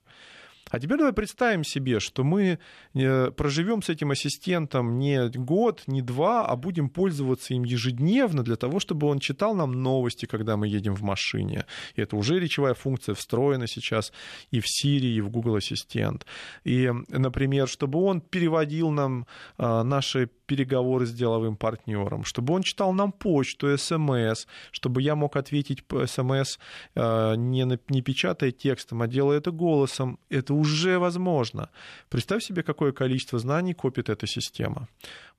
А 0.70 0.80
теперь 0.80 0.98
давай 0.98 1.14
представим 1.14 1.64
себе, 1.64 2.00
что 2.00 2.24
мы 2.24 2.60
э, 2.94 3.32
проживем 3.32 3.82
с 3.82 3.90
этим 3.90 4.12
ассистентом 4.12 5.00
не 5.00 5.30
год, 5.30 5.84
не 5.88 6.02
два, 6.02 6.46
а 6.46 6.56
будем 6.56 6.90
пользоваться 6.90 7.54
им 7.54 7.64
ежедневно 7.64 8.44
для 8.44 8.56
того, 8.56 8.80
чтобы 8.80 9.08
он 9.08 9.20
читал 9.20 9.56
нам 9.56 9.72
новости, 9.72 10.26
когда 10.26 10.58
мы 10.58 10.68
едем 10.68 10.96
в 10.96 11.02
машине. 11.02 11.66
И 11.96 12.02
это 12.02 12.16
уже 12.16 12.40
речевая 12.40 12.74
функция 12.74 13.16
встроена 13.16 13.68
сейчас 13.68 14.12
и 14.52 14.60
в 14.60 14.66
Siri, 14.66 15.16
и 15.16 15.22
в 15.22 15.30
Google 15.30 15.56
Ассистент. 15.56 16.26
И, 16.64 16.92
например, 17.10 17.68
чтобы 17.68 18.00
он 18.00 18.22
переводил 18.22 18.90
нам 18.92 19.26
э, 19.58 19.84
наши 19.84 20.30
переговоры 20.48 21.06
с 21.06 21.12
деловым 21.12 21.58
партнером, 21.58 22.24
чтобы 22.24 22.54
он 22.54 22.64
читал 22.64 22.94
нам 22.94 23.12
почту, 23.12 23.78
смс, 23.78 24.48
чтобы 24.72 25.02
я 25.02 25.16
мог 25.16 25.36
ответить 25.36 25.84
смс, 26.06 26.58
э, 26.96 27.36
не, 27.36 27.80
не 27.90 28.02
печатая 28.02 28.52
текстом, 28.52 29.02
а 29.02 29.08
делая 29.08 29.38
это 29.38 29.52
голосом. 29.52 30.20
Это 30.30 30.54
уже 30.58 31.00
возможно. 31.00 31.70
Представь 32.10 32.44
себе, 32.44 32.64
какое 32.64 32.92
количество 32.92 33.40
знаний 33.40 33.74
копит 33.74 34.10
эта 34.10 34.28
система. 34.28 34.88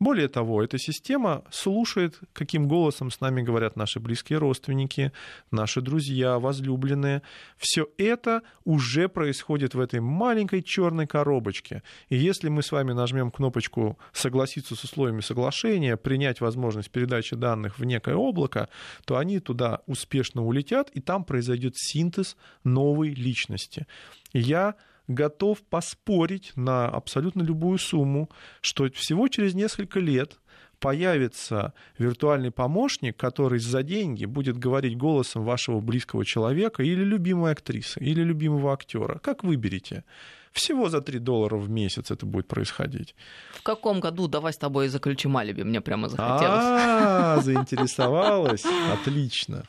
Более 0.00 0.28
того, 0.28 0.62
эта 0.62 0.78
система 0.78 1.42
слушает, 1.50 2.20
каким 2.32 2.68
голосом 2.68 3.10
с 3.10 3.20
нами 3.20 3.42
говорят 3.42 3.76
наши 3.76 3.98
близкие 3.98 4.38
родственники, 4.38 5.12
наши 5.50 5.80
друзья, 5.80 6.38
возлюбленные. 6.38 7.22
Все 7.56 7.88
это 7.98 8.42
уже 8.64 9.08
происходит 9.08 9.74
в 9.74 9.80
этой 9.80 10.00
маленькой 10.00 10.62
черной 10.62 11.06
коробочке. 11.06 11.82
И 12.08 12.16
если 12.16 12.48
мы 12.48 12.62
с 12.62 12.70
вами 12.70 12.92
нажмем 12.92 13.30
кнопочку 13.30 13.98
«Согласиться 14.12 14.76
с 14.76 14.84
условиями 14.84 15.20
соглашения», 15.20 15.96
принять 15.96 16.40
возможность 16.40 16.90
передачи 16.90 17.34
данных 17.34 17.78
в 17.78 17.84
некое 17.84 18.14
облако, 18.14 18.68
то 19.04 19.16
они 19.16 19.40
туда 19.40 19.80
успешно 19.86 20.44
улетят, 20.44 20.90
и 20.90 21.00
там 21.00 21.24
произойдет 21.24 21.74
синтез 21.76 22.36
новой 22.62 23.10
личности. 23.10 23.86
Я 24.32 24.74
готов 25.08 25.62
поспорить 25.62 26.52
на 26.54 26.86
абсолютно 26.86 27.42
любую 27.42 27.78
сумму, 27.78 28.30
что 28.60 28.88
всего 28.90 29.28
через 29.28 29.54
несколько 29.54 29.98
лет 29.98 30.38
появится 30.78 31.72
виртуальный 31.98 32.50
помощник, 32.50 33.16
который 33.16 33.58
за 33.58 33.82
деньги 33.82 34.26
будет 34.26 34.56
говорить 34.56 34.96
голосом 34.96 35.44
вашего 35.44 35.80
близкого 35.80 36.24
человека 36.24 36.82
или 36.82 37.02
любимой 37.02 37.52
актрисы, 37.52 37.98
или 38.00 38.22
любимого 38.22 38.72
актера. 38.72 39.18
Как 39.18 39.42
выберете? 39.42 40.04
Всего 40.52 40.88
за 40.88 41.00
3 41.00 41.18
доллара 41.18 41.56
в 41.56 41.68
месяц 41.68 42.10
это 42.10 42.26
будет 42.26 42.48
происходить. 42.48 43.14
В 43.52 43.62
каком 43.62 44.00
году 44.00 44.28
давай 44.28 44.52
с 44.52 44.56
тобой 44.56 44.88
заключим 44.88 45.36
алиби? 45.36 45.62
Мне 45.62 45.80
прямо 45.80 46.08
захотелось. 46.08 46.64
А, 46.64 47.40
заинтересовалась. 47.42 48.64
Отлично. 48.92 49.64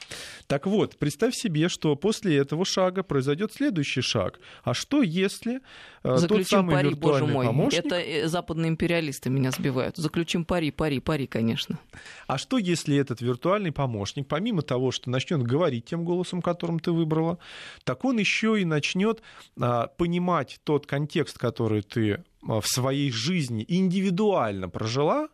Так 0.49 0.65
вот, 0.65 0.97
представь 0.97 1.35
себе, 1.35 1.69
что 1.69 1.95
после 1.95 2.35
этого 2.38 2.65
шага 2.65 3.03
произойдет 3.03 3.53
следующий 3.53 4.01
шаг. 4.01 4.39
А 4.63 4.73
что 4.73 5.03
если 5.03 5.62
э, 6.01 6.17
Заключим 6.17 6.43
тот 6.43 6.47
самый 6.47 6.75
пари, 6.75 6.89
виртуальный 6.89 7.21
боже 7.21 7.33
мой. 7.33 7.45
помощник... 7.45 7.85
Это 7.85 7.99
э, 7.99 8.27
западные 8.27 8.69
империалисты 8.69 9.29
меня 9.29 9.51
сбивают. 9.51 9.97
Заключим 9.97 10.45
пари, 10.45 10.71
пари, 10.71 10.99
пари, 11.01 11.27
конечно. 11.27 11.77
А 12.25 12.39
что 12.39 12.57
если 12.57 12.97
этот 12.97 13.21
виртуальный 13.21 13.71
помощник, 13.71 14.27
помимо 14.27 14.63
того, 14.63 14.89
что 14.89 15.12
начнет 15.12 15.43
говорить 15.43 15.85
тем 15.85 16.03
голосом, 16.03 16.41
которым 16.41 16.79
ты 16.79 16.93
выбрала, 16.93 17.38
так 17.83 18.03
он 18.03 18.17
еще 18.17 18.59
и 18.59 18.65
начнет 18.65 19.21
а, 19.62 19.85
понимать 19.85 20.62
тот 20.63 20.88
контекст, 20.88 21.38
который 21.38 21.83
ты 21.83 22.23
а, 22.41 22.59
в 22.59 22.65
своей 22.65 23.12
жизни 23.12 23.63
индивидуально 23.67 24.67
прожила, 24.67 25.29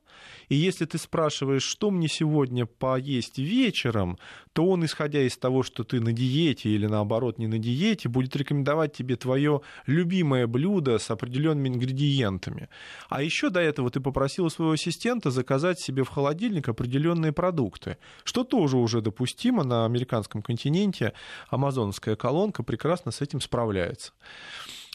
и 0.50 0.56
если 0.56 0.86
ты 0.86 0.98
спрашиваешь, 0.98 1.64
что 1.64 1.92
мне 1.92 2.08
сегодня 2.08 2.66
поесть 2.66 3.38
вечером, 3.38 4.18
то 4.54 4.66
он, 4.66 4.86
исходя 4.86 5.22
из 5.22 5.38
того, 5.38 5.64
что 5.64 5.84
ты 5.84 6.00
на 6.00 6.14
диете 6.14 6.70
или 6.70 6.88
наоборот 6.88 7.38
не 7.38 7.48
на 7.48 7.58
диете, 7.58 8.10
будет 8.10 8.36
рекомендовать 8.36 8.94
тебе 8.94 9.16
твое 9.16 9.62
любимое 9.86 10.48
блюдо 10.48 10.98
с 10.98 11.12
определенными 11.12 11.70
ингредиентами. 11.70 12.70
А 13.10 13.22
еще 13.22 13.50
до 13.50 13.60
этого 13.60 13.90
ты 13.90 14.00
попросил 14.00 14.50
своего 14.50 14.74
ассистента 14.74 15.32
заказать 15.32 15.80
себе 15.80 16.04
в 16.04 16.10
холодильник 16.10 16.70
определенные 16.70 17.32
продукты, 17.32 17.98
что 18.24 18.44
тоже 18.44 18.78
уже 18.78 19.02
допустимо 19.02 19.64
на 19.64 19.86
американском 19.86 20.42
континенте. 20.42 21.14
Амазонская 21.50 22.16
колонка 22.16 22.64
прекрасно 22.64 23.12
с 23.12 23.22
этим 23.22 23.42
справляется. 23.42 24.14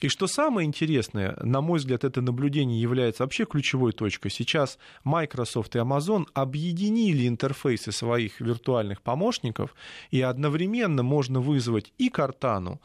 И 0.00 0.08
что 0.08 0.26
самое 0.26 0.66
интересное, 0.66 1.36
на 1.42 1.60
мой 1.60 1.78
взгляд, 1.78 2.04
это 2.04 2.22
наблюдение 2.22 2.80
является 2.80 3.22
вообще 3.22 3.44
ключевой 3.44 3.92
точкой. 3.92 4.30
Сейчас 4.30 4.78
Microsoft 5.04 5.76
и 5.76 5.78
Amazon 5.78 6.26
объединили 6.32 7.28
интерфейсы 7.28 7.92
своих 7.92 8.40
виртуальных 8.40 9.02
помощников, 9.02 9.74
и 10.10 10.22
одновременно 10.22 11.02
можно 11.02 11.40
вызвать 11.40 11.92
и 11.98 12.08
Картану, 12.08 12.80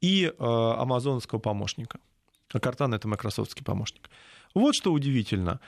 и 0.00 0.24
э, 0.26 0.32
амазонского 0.38 1.38
помощника. 1.38 2.00
А 2.52 2.58
Картана— 2.60 2.94
это 2.96 3.06
майкрософтский 3.06 3.64
помощник. 3.64 4.10
Вот 4.54 4.74
что 4.74 4.92
удивительно. 4.92 5.60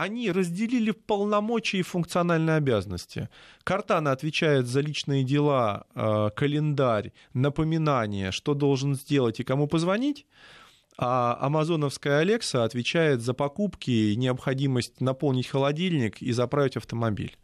Э, 0.00 0.04
они 0.04 0.30
разделили 0.30 0.90
полномочия 0.90 1.78
и 1.78 1.82
функциональные 1.82 2.56
обязанности. 2.56 3.28
Картана 3.64 4.12
отвечает 4.12 4.66
за 4.66 4.80
личные 4.80 5.24
дела, 5.24 5.84
э, 5.94 6.30
календарь, 6.34 7.12
напоминание, 7.34 8.32
что 8.32 8.54
должен 8.54 8.94
сделать 8.94 9.40
и 9.40 9.44
кому 9.44 9.66
позвонить. 9.66 10.26
А 10.98 11.38
амазоновская 11.40 12.18
Алекса 12.18 12.64
отвечает 12.64 13.22
за 13.22 13.32
покупки 13.32 14.14
необходимость 14.16 15.00
наполнить 15.00 15.46
холодильник 15.46 16.20
и 16.20 16.32
заправить 16.32 16.76
автомобиль. 16.76 17.38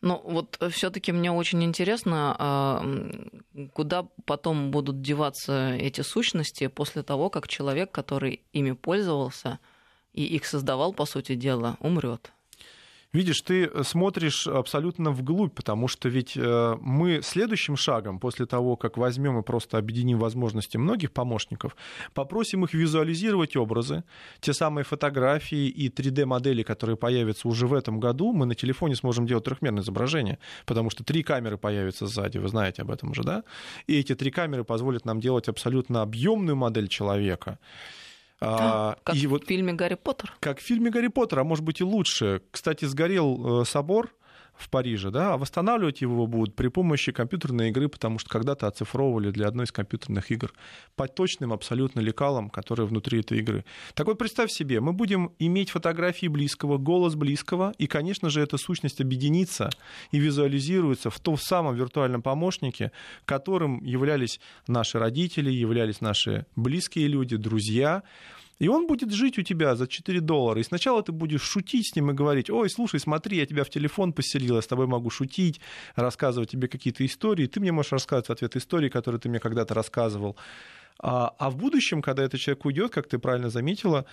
Ну, 0.00 0.20
вот 0.24 0.58
все-таки 0.70 1.10
мне 1.10 1.32
очень 1.32 1.64
интересно, 1.64 2.36
а, 2.38 2.84
куда 3.72 4.06
потом 4.26 4.70
будут 4.70 5.00
деваться 5.00 5.72
эти 5.72 6.02
сущности 6.02 6.68
после 6.68 7.02
того, 7.02 7.30
как 7.30 7.48
человек, 7.48 7.90
который 7.90 8.42
ими 8.52 8.72
пользовался, 8.72 9.58
и 10.12 10.24
их 10.24 10.46
создавал, 10.46 10.92
по 10.92 11.06
сути 11.06 11.34
дела, 11.34 11.76
умрет. 11.80 12.32
Видишь, 13.10 13.40
ты 13.40 13.70
смотришь 13.84 14.46
абсолютно 14.46 15.10
вглубь, 15.12 15.54
потому 15.54 15.88
что 15.88 16.10
ведь 16.10 16.36
э, 16.36 16.76
мы 16.78 17.20
следующим 17.22 17.74
шагом, 17.74 18.20
после 18.20 18.44
того, 18.44 18.76
как 18.76 18.98
возьмем 18.98 19.38
и 19.38 19.42
просто 19.42 19.78
объединим 19.78 20.18
возможности 20.18 20.76
многих 20.76 21.12
помощников, 21.12 21.74
попросим 22.12 22.64
их 22.64 22.74
визуализировать 22.74 23.56
образы, 23.56 24.04
те 24.40 24.52
самые 24.52 24.84
фотографии 24.84 25.68
и 25.68 25.88
3D-модели, 25.88 26.62
которые 26.62 26.98
появятся 26.98 27.48
уже 27.48 27.66
в 27.66 27.72
этом 27.72 27.98
году, 27.98 28.34
мы 28.34 28.44
на 28.44 28.54
телефоне 28.54 28.94
сможем 28.94 29.26
делать 29.26 29.44
трехмерное 29.44 29.82
изображение, 29.82 30.38
потому 30.66 30.90
что 30.90 31.02
три 31.02 31.22
камеры 31.22 31.56
появятся 31.56 32.06
сзади, 32.06 32.36
вы 32.36 32.48
знаете 32.48 32.82
об 32.82 32.90
этом 32.90 33.12
уже, 33.12 33.22
да? 33.22 33.42
И 33.86 33.98
эти 33.98 34.14
три 34.14 34.30
камеры 34.30 34.64
позволят 34.64 35.06
нам 35.06 35.18
делать 35.18 35.48
абсолютно 35.48 36.02
объемную 36.02 36.56
модель 36.56 36.88
человека. 36.88 37.58
А, 38.40 38.96
как 39.02 39.16
и 39.16 39.26
в 39.26 39.30
вот, 39.30 39.46
фильме 39.46 39.72
Гарри 39.72 39.94
Поттер. 39.94 40.34
Как 40.40 40.58
в 40.58 40.62
фильме 40.62 40.90
Гарри 40.90 41.08
Поттер, 41.08 41.40
а 41.40 41.44
может 41.44 41.64
быть 41.64 41.80
и 41.80 41.84
лучше. 41.84 42.42
Кстати, 42.50 42.84
сгорел 42.84 43.62
э, 43.62 43.64
собор 43.64 44.14
в 44.58 44.68
Париже, 44.68 45.10
да, 45.10 45.34
а 45.34 45.38
восстанавливать 45.38 46.00
его 46.00 46.26
будут 46.26 46.54
при 46.54 46.68
помощи 46.68 47.12
компьютерной 47.12 47.70
игры, 47.70 47.88
потому 47.88 48.18
что 48.18 48.28
когда-то 48.28 48.66
оцифровывали 48.66 49.30
для 49.30 49.46
одной 49.46 49.64
из 49.64 49.72
компьютерных 49.72 50.30
игр 50.30 50.52
по 50.96 51.06
точным 51.06 51.52
абсолютно 51.52 52.00
лекалам, 52.00 52.50
которые 52.50 52.86
внутри 52.86 53.20
этой 53.20 53.38
игры. 53.38 53.64
Так 53.94 54.06
вот, 54.06 54.18
представь 54.18 54.50
себе, 54.50 54.80
мы 54.80 54.92
будем 54.92 55.32
иметь 55.38 55.70
фотографии 55.70 56.26
близкого, 56.26 56.76
голос 56.78 57.14
близкого, 57.14 57.72
и, 57.78 57.86
конечно 57.86 58.30
же, 58.30 58.40
эта 58.40 58.58
сущность 58.58 59.00
объединится 59.00 59.70
и 60.10 60.18
визуализируется 60.18 61.10
в 61.10 61.20
том 61.20 61.38
самом 61.38 61.76
виртуальном 61.76 62.22
помощнике, 62.22 62.90
которым 63.24 63.82
являлись 63.84 64.40
наши 64.66 64.98
родители, 64.98 65.50
являлись 65.50 66.00
наши 66.00 66.46
близкие 66.56 67.06
люди, 67.06 67.36
друзья, 67.36 68.02
и 68.58 68.68
он 68.68 68.86
будет 68.86 69.12
жить 69.12 69.38
у 69.38 69.42
тебя 69.42 69.76
за 69.76 69.86
4 69.86 70.20
доллара. 70.20 70.60
И 70.60 70.64
сначала 70.64 71.02
ты 71.02 71.12
будешь 71.12 71.42
шутить 71.42 71.88
с 71.92 71.96
ним 71.96 72.10
и 72.10 72.14
говорить, 72.14 72.50
ой, 72.50 72.68
слушай, 72.70 73.00
смотри, 73.00 73.38
я 73.38 73.46
тебя 73.46 73.64
в 73.64 73.70
телефон 73.70 74.12
поселил, 74.12 74.56
я 74.56 74.62
с 74.62 74.66
тобой 74.66 74.86
могу 74.86 75.10
шутить, 75.10 75.60
рассказывать 75.94 76.50
тебе 76.50 76.68
какие-то 76.68 77.04
истории. 77.04 77.46
Ты 77.46 77.60
мне 77.60 77.72
можешь 77.72 77.92
рассказывать 77.92 78.28
в 78.28 78.32
ответ 78.32 78.56
истории, 78.56 78.88
которые 78.88 79.20
ты 79.20 79.28
мне 79.28 79.38
когда-то 79.38 79.74
рассказывал. 79.74 80.36
А, 81.00 81.32
а 81.38 81.50
в 81.50 81.56
будущем, 81.56 82.02
когда 82.02 82.24
этот 82.24 82.40
человек 82.40 82.64
уйдет, 82.64 82.92
как 82.92 83.06
ты 83.06 83.18
правильно 83.18 83.50
заметила, 83.50 84.04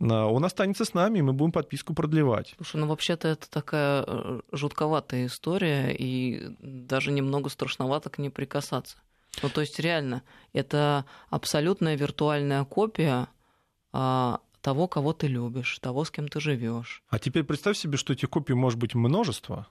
а, 0.00 0.26
он 0.26 0.44
останется 0.44 0.84
с 0.84 0.94
нами, 0.94 1.18
и 1.18 1.22
мы 1.22 1.34
будем 1.34 1.52
подписку 1.52 1.92
продлевать. 1.92 2.54
Слушай, 2.56 2.76
ну 2.76 2.86
вообще-то 2.86 3.28
это 3.28 3.50
такая 3.50 4.04
э, 4.06 4.40
жутковатая 4.50 5.26
история, 5.26 5.94
и 5.94 6.56
даже 6.60 7.12
немного 7.12 7.50
страшновато 7.50 8.08
к 8.08 8.16
ней 8.18 8.30
прикасаться. 8.30 8.96
Ну, 9.42 9.48
то 9.48 9.60
есть, 9.60 9.78
реально, 9.78 10.22
это 10.52 11.04
абсолютная 11.28 11.94
виртуальная 11.96 12.64
копия 12.64 13.28
того, 13.92 14.88
кого 14.88 15.12
ты 15.12 15.26
любишь, 15.26 15.78
того, 15.80 16.04
с 16.04 16.10
кем 16.10 16.28
ты 16.28 16.40
живешь. 16.40 17.02
А 17.08 17.18
теперь 17.18 17.44
представь 17.44 17.76
себе, 17.76 17.96
что 17.96 18.12
этих 18.12 18.30
копий 18.30 18.54
может 18.54 18.78
быть 18.78 18.94
множество. 18.94 19.66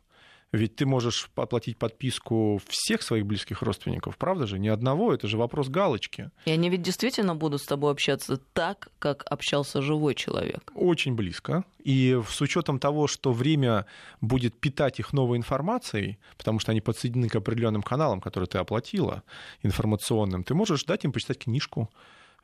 Ведь 0.52 0.76
ты 0.76 0.88
можешь 0.88 1.30
оплатить 1.36 1.78
подписку 1.78 2.60
всех 2.68 3.04
своих 3.04 3.28
близких 3.28 3.62
родственников, 3.62 4.18
правда 4.18 4.48
же? 4.48 4.58
Ни 4.58 4.68
одного, 4.68 5.14
это 5.14 5.28
же 5.28 5.38
вопрос 5.38 5.70
галочки. 5.70 6.32
И 6.46 6.52
они 6.52 6.70
ведь 6.70 6.82
действительно 6.82 7.36
будут 7.36 7.62
с 7.62 7.66
тобой 7.66 7.92
общаться 7.92 8.38
так, 8.54 8.90
как 8.98 9.24
общался 9.30 9.84
живой 9.84 10.16
человек. 10.16 10.72
Очень 10.74 11.14
близко. 11.14 11.66
И 11.84 12.20
с 12.28 12.42
учетом 12.42 12.80
того, 12.80 13.06
что 13.06 13.32
время 13.32 13.86
будет 14.22 14.60
питать 14.60 15.00
их 15.00 15.14
новой 15.14 15.38
информацией, 15.38 16.18
потому 16.36 16.58
что 16.58 16.72
они 16.72 16.82
подсоединены 16.82 17.30
к 17.30 17.36
определенным 17.36 17.84
каналам, 17.84 18.20
которые 18.20 18.48
ты 18.48 18.58
оплатила, 18.58 19.22
информационным, 19.62 20.44
ты 20.44 20.56
можешь 20.56 20.84
дать 20.84 21.06
им 21.06 21.12
почитать 21.12 21.38
книжку, 21.38 21.92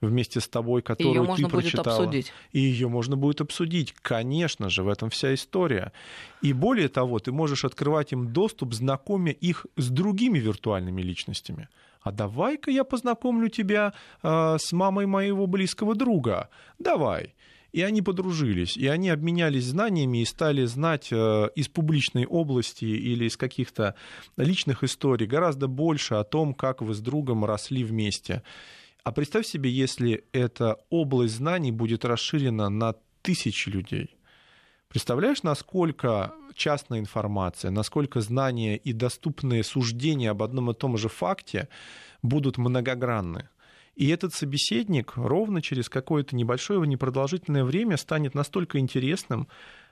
вместе 0.02 0.40
с 0.40 0.48
тобой, 0.48 0.82
которую 0.82 1.16
ее 1.16 1.22
ты 1.22 1.28
можно 1.28 1.50
прочитала. 1.50 1.84
Будет 1.84 2.08
обсудить. 2.08 2.34
И 2.52 2.60
ее 2.60 2.88
можно 2.88 3.16
будет 3.16 3.42
обсудить. 3.42 3.94
Конечно 4.02 4.70
же, 4.70 4.84
в 4.84 4.90
этом 4.90 5.10
вся 5.10 5.34
история. 5.34 5.92
И 6.42 6.54
более 6.54 6.90
того, 6.90 7.20
ты 7.20 7.32
можешь 7.32 7.66
открывать 7.66 8.12
им 8.14 8.32
доступ, 8.32 8.74
знакомя 8.74 9.32
их 9.32 9.66
с 9.78 9.90
другими 9.90 10.40
виртуальными 10.40 11.02
личностями. 11.02 11.70
А 12.02 12.12
давай-ка 12.12 12.70
я 12.70 12.84
познакомлю 12.84 13.50
тебя 13.50 13.94
э, 14.22 14.58
с 14.60 14.72
мамой 14.72 15.08
моего 15.08 15.48
близкого 15.48 15.96
друга. 15.96 16.50
Давай. 16.78 17.34
И 17.72 17.82
они 17.82 18.02
подружились, 18.02 18.78
и 18.78 18.88
они 18.88 19.10
обменялись 19.10 19.66
знаниями 19.66 20.20
и 20.20 20.26
стали 20.26 20.64
знать 20.66 21.10
э, 21.12 21.50
из 21.56 21.68
публичной 21.68 22.26
области 22.26 22.86
или 22.86 23.26
из 23.26 23.36
каких-то 23.36 23.96
личных 24.38 24.84
историй 24.84 25.28
гораздо 25.28 25.68
больше 25.68 26.14
о 26.14 26.24
том, 26.24 26.54
как 26.54 26.82
вы 26.82 26.94
с 26.94 27.00
другом 27.00 27.44
росли 27.44 27.84
вместе. 27.84 28.44
А 29.06 29.12
представь 29.12 29.46
себе, 29.46 29.70
если 29.70 30.26
эта 30.32 30.80
область 30.89 31.36
знаний 31.36 31.72
будет 31.72 32.06
расширена 32.06 32.70
на 32.70 32.96
тысячи 33.22 33.70
людей. 33.70 34.18
Представляешь, 34.88 35.44
насколько 35.44 36.34
частная 36.56 37.00
информация, 37.00 37.70
насколько 37.70 38.20
знания 38.22 38.76
и 38.76 38.94
доступные 38.94 39.63
суждения 39.63 40.32
об 40.32 40.41
одном 40.41 40.72
и 40.72 40.74
том 40.74 40.98
же 40.98 41.08
факте 41.08 41.70
будут 42.24 42.58
многогранны. 42.58 43.50
И 43.94 44.08
этот 44.10 44.34
собеседник 44.34 45.13
ровно 45.15 45.62
через 45.62 45.88
какое-то 45.88 46.36
небольшое 46.36 46.80
непродолжительное 46.88 47.63
время 47.63 47.98
станет 47.98 48.34
настолько 48.34 48.80
интересным, 48.80 49.48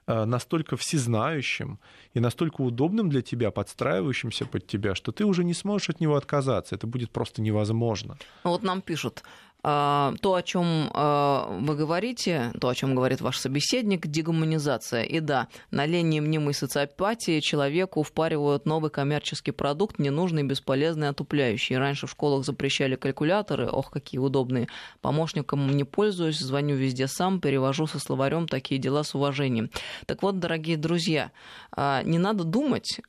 настолько 0.08 0.76
всезнающим 0.78 1.80
и 2.14 2.20
настолько 2.20 2.62
удобным 2.62 3.10
для 3.10 3.22
тебя, 3.22 3.52
подстраивающимся 3.52 4.46
под 4.46 4.68
тебя, 4.68 4.96
что 4.96 5.12
ты 5.12 5.26
уже 5.26 5.44
не 5.44 5.54
сможешь 5.54 5.90
от 5.90 6.00
него 6.02 6.16
отказаться. 6.16 6.76
Это 6.76 6.88
будет 6.88 7.12
просто 7.12 7.42
невозможно. 7.42 8.18
Вот 8.44 8.64
нам 8.64 8.82
пишут, 8.82 9.24
то, 9.64 10.36
о 10.36 10.42
чем 10.44 10.92
а, 10.94 11.58
вы 11.62 11.78
говорите, 11.78 12.52
то, 12.60 12.68
о 12.68 12.76
чем 12.76 12.96
говорит 12.96 13.22
ваш 13.22 13.38
собеседник, 13.38 14.08
дегуманизация. 14.08 15.04
И 15.04 15.22
да, 15.22 15.48
на 15.72 15.86
линии 15.86 16.20
мнимой 16.20 16.54
социопатии 16.54 17.40
человеку 17.40 18.04
впаривают 18.04 18.66
новый 18.66 18.92
коммерческий 18.92 19.52
продукт, 19.52 20.00
ненужный, 20.00 20.44
бесполезный, 20.44 21.08
отупляющий. 21.08 21.78
Раньше 21.78 22.08
в 22.08 22.12
школах 22.12 22.46
запрещали 22.46 22.96
калькуляторы, 22.96 23.70
ох, 23.70 23.90
какие 23.90 24.20
удобные. 24.20 24.68
Помощником 25.00 25.70
не 25.70 25.86
пользуюсь, 25.86 26.40
звоню 26.40 26.76
везде 26.76 27.08
сам, 27.08 27.40
перевожу 27.40 27.88
со 27.88 28.00
словарем 28.00 28.50
такие 28.50 28.82
дела 28.82 29.04
с 29.04 29.16
уважением. 29.16 29.70
Так 30.08 30.24
вот, 30.24 30.40
дорогие 30.40 30.76
друзья, 30.76 31.32
а, 31.72 32.04
не 32.04 32.18
надо 32.18 32.44
думать, 32.44 33.00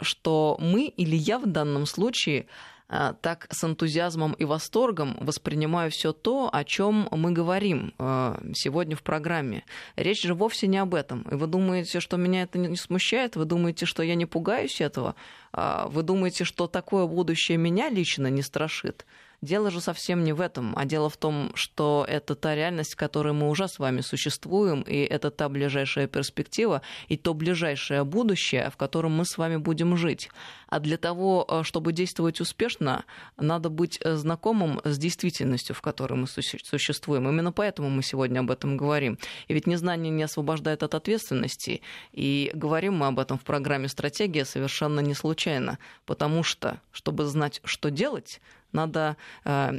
что 0.00 0.56
мы 0.60 0.84
или 0.84 1.16
я 1.16 1.40
в 1.40 1.46
данном 1.46 1.86
случае 1.86 2.42
а, 2.42 2.73
так 2.88 3.46
с 3.50 3.64
энтузиазмом 3.64 4.34
и 4.34 4.44
восторгом 4.44 5.16
воспринимаю 5.20 5.90
все 5.90 6.12
то, 6.12 6.50
о 6.52 6.64
чем 6.64 7.08
мы 7.10 7.32
говорим 7.32 7.94
а, 7.98 8.40
сегодня 8.54 8.94
в 8.94 9.02
программе. 9.02 9.64
Речь 9.96 10.22
же 10.22 10.34
вовсе 10.34 10.66
не 10.66 10.78
об 10.78 10.94
этом. 10.94 11.22
И 11.30 11.34
вы 11.34 11.46
думаете, 11.46 12.00
что 12.00 12.16
меня 12.16 12.42
это 12.42 12.58
не 12.58 12.76
смущает? 12.76 13.36
Вы 13.36 13.46
думаете, 13.46 13.86
что 13.86 14.02
я 14.02 14.14
не 14.14 14.26
пугаюсь 14.26 14.80
этого? 14.80 15.14
А, 15.52 15.88
вы 15.88 16.02
думаете, 16.02 16.44
что 16.44 16.66
такое 16.66 17.06
будущее 17.06 17.58
меня 17.58 17.88
лично 17.88 18.28
не 18.28 18.42
страшит? 18.42 19.06
Дело 19.44 19.70
же 19.70 19.82
совсем 19.82 20.24
не 20.24 20.32
в 20.32 20.40
этом, 20.40 20.72
а 20.74 20.86
дело 20.86 21.10
в 21.10 21.18
том, 21.18 21.50
что 21.54 22.06
это 22.08 22.34
та 22.34 22.54
реальность, 22.54 22.94
в 22.94 22.96
которой 22.96 23.34
мы 23.34 23.50
уже 23.50 23.68
с 23.68 23.78
вами 23.78 24.00
существуем, 24.00 24.80
и 24.80 24.96
это 24.96 25.30
та 25.30 25.50
ближайшая 25.50 26.06
перспектива, 26.06 26.80
и 27.08 27.18
то 27.18 27.34
ближайшее 27.34 28.04
будущее, 28.04 28.70
в 28.70 28.78
котором 28.78 29.12
мы 29.12 29.26
с 29.26 29.36
вами 29.36 29.58
будем 29.58 29.98
жить. 29.98 30.30
А 30.68 30.80
для 30.80 30.96
того, 30.96 31.46
э, 31.46 31.62
чтобы 31.62 31.92
действовать 31.92 32.40
успешно, 32.40 33.04
надо 33.36 33.68
быть 33.68 33.98
э, 34.00 34.14
знакомым 34.14 34.80
с 34.82 34.96
действительностью, 34.96 35.76
в 35.76 35.82
которой 35.82 36.14
мы 36.14 36.26
существуем. 36.26 37.28
Именно 37.28 37.52
поэтому 37.52 37.90
мы 37.90 38.02
сегодня 38.02 38.40
об 38.40 38.50
этом 38.50 38.78
говорим. 38.78 39.18
И 39.48 39.52
ведь 39.52 39.66
незнание 39.66 40.10
не 40.10 40.22
освобождает 40.22 40.82
от 40.82 40.94
ответственности. 40.94 41.82
И 42.12 42.50
говорим 42.54 42.94
мы 42.94 43.08
об 43.08 43.18
этом 43.18 43.38
в 43.38 43.44
программе 43.44 43.88
«Стратегия» 43.88 44.46
совершенно 44.46 45.00
не 45.00 45.12
случайно. 45.12 45.78
Потому 46.06 46.42
что, 46.42 46.80
чтобы 46.92 47.26
знать, 47.26 47.60
что 47.64 47.90
делать, 47.90 48.40
надо 48.74 49.16
э, 49.44 49.72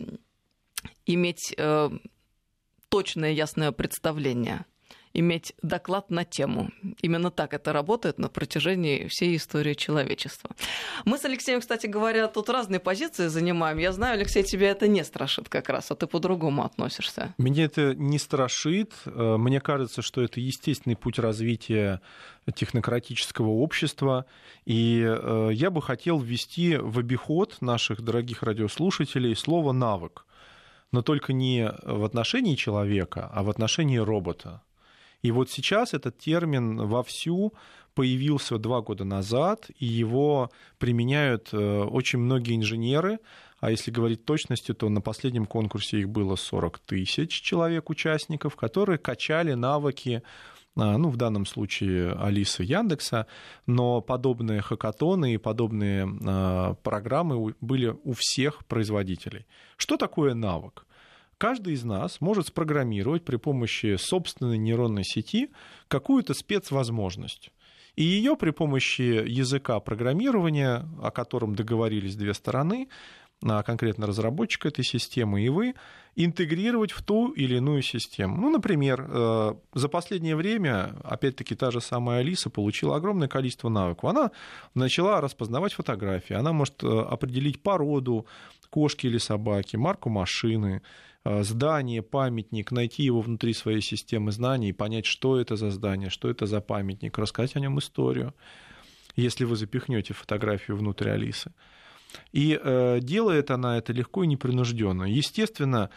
иметь 1.05 1.53
э, 1.58 1.89
точное, 2.89 3.31
ясное 3.31 3.71
представление 3.71 4.65
иметь 5.15 5.54
доклад 5.62 6.12
на 6.12 6.25
тему. 6.25 6.69
Именно 7.01 7.32
так 7.32 7.54
это 7.54 7.73
работает 7.73 8.19
на 8.19 8.30
протяжении 8.30 9.08
всей 9.08 9.36
истории 9.38 9.73
человечества. 9.73 10.51
Мы 11.06 11.17
с 11.17 11.25
Алексеем, 11.25 11.62
кстати 11.62 11.88
говоря, 11.88 12.28
тут 12.28 12.49
разные 12.49 12.80
позиции 12.80 13.28
занимаем. 13.28 13.78
Я 13.78 13.91
знаю, 13.91 14.15
Алексей, 14.15 14.43
тебя 14.43 14.69
это 14.71 14.88
не 14.88 15.04
страшит 15.04 15.49
как 15.49 15.69
раз, 15.69 15.91
а 15.91 15.95
ты 15.95 16.08
по-другому 16.08 16.63
относишься. 16.63 17.34
Меня 17.38 17.65
это 17.65 17.95
не 17.95 18.19
страшит. 18.19 18.93
Э, 19.06 19.38
мне 19.38 19.60
кажется, 19.60 20.01
что 20.01 20.21
это 20.21 20.39
естественный 20.39 20.95
путь 20.95 21.19
развития 21.19 22.01
технократического 22.54 23.49
общества. 23.49 24.25
И 24.65 25.04
э, 25.06 25.49
я 25.54 25.71
бы 25.71 25.82
хотел 25.82 26.19
ввести 26.19 26.78
в 26.78 26.99
обиход 26.99 27.58
наших 27.62 28.01
дорогих 28.01 28.43
радиослушателей 28.43 29.36
слово 29.36 29.71
«навык». 29.71 30.25
Но 30.91 31.01
только 31.01 31.34
не 31.34 31.73
в 31.84 32.06
отношении 32.06 32.56
человека, 32.56 33.30
а 33.34 33.43
в 33.43 33.49
отношении 33.49 33.97
робота. 33.97 34.62
И 35.26 35.32
вот 35.32 35.50
сейчас 35.50 35.96
этот 35.96 36.20
термин 36.20 36.78
вовсю 36.78 37.52
появился 37.96 38.60
два 38.60 38.82
года 38.82 39.06
назад, 39.06 39.72
и 39.80 39.86
его 39.88 40.52
применяют 40.78 41.50
э, 41.52 41.58
очень 41.58 42.20
многие 42.20 42.56
инженеры, 42.56 43.18
а 43.60 43.72
если 43.72 43.90
говорить 43.90 44.24
точностью, 44.24 44.76
то 44.76 44.88
на 44.88 45.02
последнем 45.02 45.48
конкурсе 45.48 46.02
их 46.02 46.10
было 46.10 46.36
40 46.36 46.78
тысяч 46.78 47.42
человек-участников, 47.42 48.56
которые 48.56 49.00
качали 49.00 49.54
навыки 49.54 50.22
а, 50.78 50.96
ну, 51.00 51.10
в 51.10 51.18
данном 51.18 51.48
случае 51.48 52.12
Алиса 52.12 52.62
Яндекса, 52.62 53.26
но 53.66 54.02
подобные 54.02 54.62
хакатоны 54.62 55.34
и 55.34 55.38
подобные 55.38 56.08
а, 56.24 56.76
программы 56.84 57.56
были 57.62 57.98
у 58.04 58.14
всех 58.14 58.64
производителей. 58.68 59.48
Что 59.78 59.98
такое 59.98 60.36
навык? 60.36 60.86
Каждый 61.38 61.74
из 61.74 61.84
нас 61.84 62.21
может 62.21 62.48
спрограммировать 62.48 63.26
при 63.26 63.36
помощи 63.36 63.98
собственной 63.98 64.58
нейронной 64.58 65.04
сети 65.04 65.50
какую-то 65.88 66.34
спецвозможность. 66.34 67.52
И 67.95 68.04
ее 68.04 68.36
при 68.36 68.52
помощи 68.52 69.02
языка 69.02 69.80
программирования, 69.80 70.86
о 71.02 71.12
котором 71.12 71.56
договорились 71.56 72.15
две 72.15 72.34
стороны, 72.34 72.89
а 73.43 73.63
конкретно 73.63 74.08
разработчик 74.08 74.65
этой 74.65 74.84
системы 74.84 75.41
и 75.41 75.50
вы, 75.50 75.76
интегрировать 76.15 76.91
в 76.91 77.04
ту 77.04 77.32
или 77.32 77.58
иную 77.58 77.82
систему. 77.82 78.38
Ну, 78.38 78.50
например, 78.50 79.06
э, 79.08 79.54
за 79.74 79.89
последнее 79.89 80.36
время, 80.36 80.95
опять-таки, 81.04 81.56
та 81.56 81.71
же 81.71 81.82
самая 81.82 82.19
Алиса 82.19 82.50
получила 82.50 82.95
огромное 82.95 83.28
количество 83.28 83.69
навыков. 83.69 84.10
Она 84.10 84.32
начала 84.74 85.19
распознавать 85.19 85.74
фотографии, 85.74 86.34
она 86.34 86.54
может 86.54 86.82
э, 86.84 86.88
определить 86.88 87.62
породу 87.62 88.26
кошки 88.69 89.08
или 89.08 89.17
собаки, 89.17 89.76
марку 89.76 90.10
машины, 90.10 90.82
здание, 91.26 92.02
памятник, 92.02 92.72
найти 92.72 93.04
его 93.04 93.22
внутри 93.22 93.54
своей 93.54 93.82
системы 93.82 94.32
знаний 94.32 94.74
понять, 94.74 95.06
что 95.06 95.40
это 95.40 95.56
за 95.56 95.72
здание, 95.72 96.10
что 96.10 96.30
это 96.30 96.46
за 96.46 96.62
памятник, 96.62 97.18
рассказать 97.18 97.56
о 97.56 97.60
нем 97.60 97.80
историю, 97.80 98.34
если 99.16 99.46
вы 99.46 99.56
запихнете 99.56 100.14
фотографию 100.14 100.78
внутрь 100.78 101.10
Алисы. 101.10 101.52
И 102.32 102.60
э, 102.62 103.00
делает 103.02 103.52
она 103.52 103.78
это 103.78 103.94
легко 103.94 104.24
и 104.24 104.28
непринужденно. 104.28 105.04
Естественно, 105.04 105.90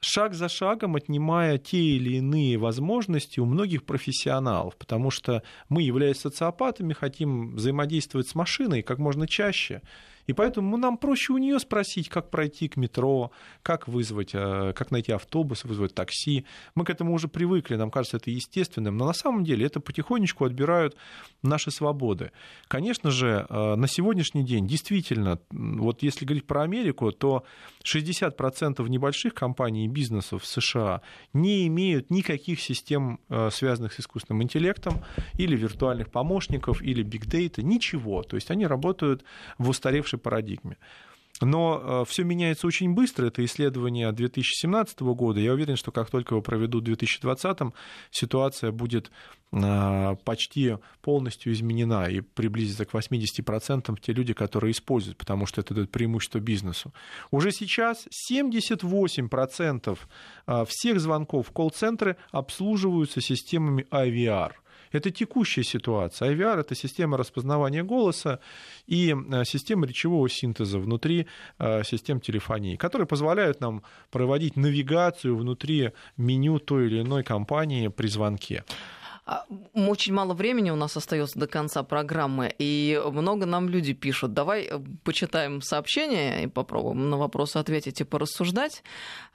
шаг 0.00 0.34
за 0.34 0.48
шагом 0.48 0.96
отнимая 0.96 1.58
те 1.58 1.78
или 1.78 2.16
иные 2.16 2.56
возможности 2.56 3.40
у 3.40 3.46
многих 3.46 3.84
профессионалов, 3.84 4.76
потому 4.76 5.10
что 5.10 5.42
мы, 5.68 5.82
являясь 5.82 6.20
социопатами, 6.20 6.92
хотим 6.92 7.54
взаимодействовать 7.54 8.28
с 8.28 8.34
машиной 8.34 8.82
как 8.82 8.98
можно 8.98 9.26
чаще 9.26 9.82
и 10.28 10.34
поэтому 10.34 10.76
нам 10.76 10.98
проще 10.98 11.32
у 11.32 11.38
нее 11.38 11.58
спросить, 11.58 12.10
как 12.10 12.30
пройти 12.30 12.68
к 12.68 12.76
метро, 12.76 13.32
как 13.62 13.88
вызвать, 13.88 14.34
э, 14.34 14.74
как 14.74 14.90
найти 14.90 15.10
автобус, 15.10 15.64
вызвать 15.64 15.94
такси. 15.94 16.44
Мы 16.74 16.84
к 16.84 16.90
этому 16.90 17.14
уже 17.14 17.28
привыкли, 17.28 17.76
нам 17.76 17.90
кажется 17.90 18.18
это 18.18 18.30
естественным, 18.30 18.98
но 18.98 19.06
на 19.06 19.14
самом 19.14 19.42
деле 19.42 19.64
это 19.64 19.80
потихонечку 19.80 20.44
отбирают 20.44 20.96
наши 21.42 21.70
свободы. 21.70 22.30
Конечно 22.68 23.10
же, 23.10 23.46
э, 23.48 23.74
на 23.76 23.88
сегодняшний 23.88 24.44
день 24.44 24.66
действительно, 24.66 25.38
вот 25.50 26.02
если 26.02 26.26
говорить 26.26 26.46
про 26.46 26.62
Америку, 26.62 27.10
то 27.10 27.44
60% 27.82 28.86
небольших 28.86 29.32
компаний 29.32 29.86
и 29.86 29.88
бизнесов 29.88 30.42
в 30.42 30.46
США 30.46 31.00
не 31.32 31.66
имеют 31.68 32.10
никаких 32.10 32.60
систем, 32.60 33.18
э, 33.30 33.48
связанных 33.50 33.94
с 33.94 34.00
искусственным 34.00 34.42
интеллектом, 34.42 35.02
или 35.38 35.56
виртуальных 35.56 36.10
помощников, 36.10 36.82
или 36.82 37.02
биг-дейта, 37.02 37.62
ничего. 37.62 38.22
То 38.22 38.36
есть 38.36 38.50
они 38.50 38.66
работают 38.66 39.24
в 39.56 39.70
устаревшей 39.70 40.17
нашей 40.18 40.22
парадигме. 40.22 40.76
Но 41.40 41.80
э, 41.80 42.04
все 42.08 42.24
меняется 42.24 42.66
очень 42.66 42.94
быстро. 42.94 43.26
Это 43.26 43.44
исследование 43.44 44.10
2017 44.10 45.00
года. 45.00 45.38
Я 45.38 45.52
уверен, 45.52 45.76
что 45.76 45.92
как 45.92 46.10
только 46.10 46.34
его 46.34 46.42
проведут 46.42 46.82
в 46.82 46.86
2020, 46.86 47.58
ситуация 48.10 48.72
будет 48.72 49.12
э, 49.52 50.16
почти 50.24 50.78
полностью 51.00 51.52
изменена 51.52 52.08
и 52.08 52.22
приблизится 52.22 52.84
к 52.84 52.92
80% 52.92 53.96
те 54.00 54.12
люди, 54.12 54.32
которые 54.32 54.72
используют, 54.72 55.16
потому 55.16 55.46
что 55.46 55.60
это 55.60 55.74
дает 55.74 55.92
преимущество 55.92 56.40
бизнесу. 56.40 56.92
Уже 57.30 57.52
сейчас 57.52 58.08
78% 58.32 59.98
э, 60.46 60.64
всех 60.66 61.00
звонков 61.00 61.46
в 61.46 61.52
колл-центры 61.52 62.16
обслуживаются 62.32 63.20
системами 63.20 63.86
IVR– 63.92 64.52
это 64.92 65.10
текущая 65.10 65.64
ситуация. 65.64 66.30
IVR— 66.32 66.60
это 66.60 66.74
система 66.74 67.16
распознавания 67.16 67.82
голоса 67.82 68.40
и 68.86 69.14
э, 69.14 69.44
система 69.44 69.86
речевого 69.86 70.28
синтеза 70.28 70.78
внутри 70.78 71.26
э, 71.58 71.84
систем 71.84 72.20
телефонии, 72.20 72.76
которые 72.76 73.06
позволяют 73.06 73.60
нам 73.60 73.82
проводить 74.10 74.56
навигацию 74.56 75.36
внутри 75.36 75.92
меню 76.16 76.58
той 76.58 76.86
или 76.86 77.00
иной 77.00 77.24
компании 77.24 77.88
при 77.88 78.08
звонке. 78.08 78.64
А, 79.30 79.44
очень 79.74 80.14
мало 80.14 80.32
времени 80.32 80.70
у 80.70 80.76
нас 80.76 80.96
остается 80.96 81.38
до 81.38 81.46
конца 81.46 81.82
программы, 81.82 82.50
и 82.58 82.98
много 83.12 83.44
нам 83.44 83.68
люди 83.68 83.92
пишут. 83.92 84.32
Давай 84.32 84.62
э, 84.62 84.80
почитаем 85.04 85.60
сообщения 85.60 86.44
и 86.44 86.46
попробуем 86.46 87.10
на 87.10 87.18
вопросы 87.18 87.58
ответить 87.58 88.00
и 88.00 88.04
порассуждать. 88.04 88.82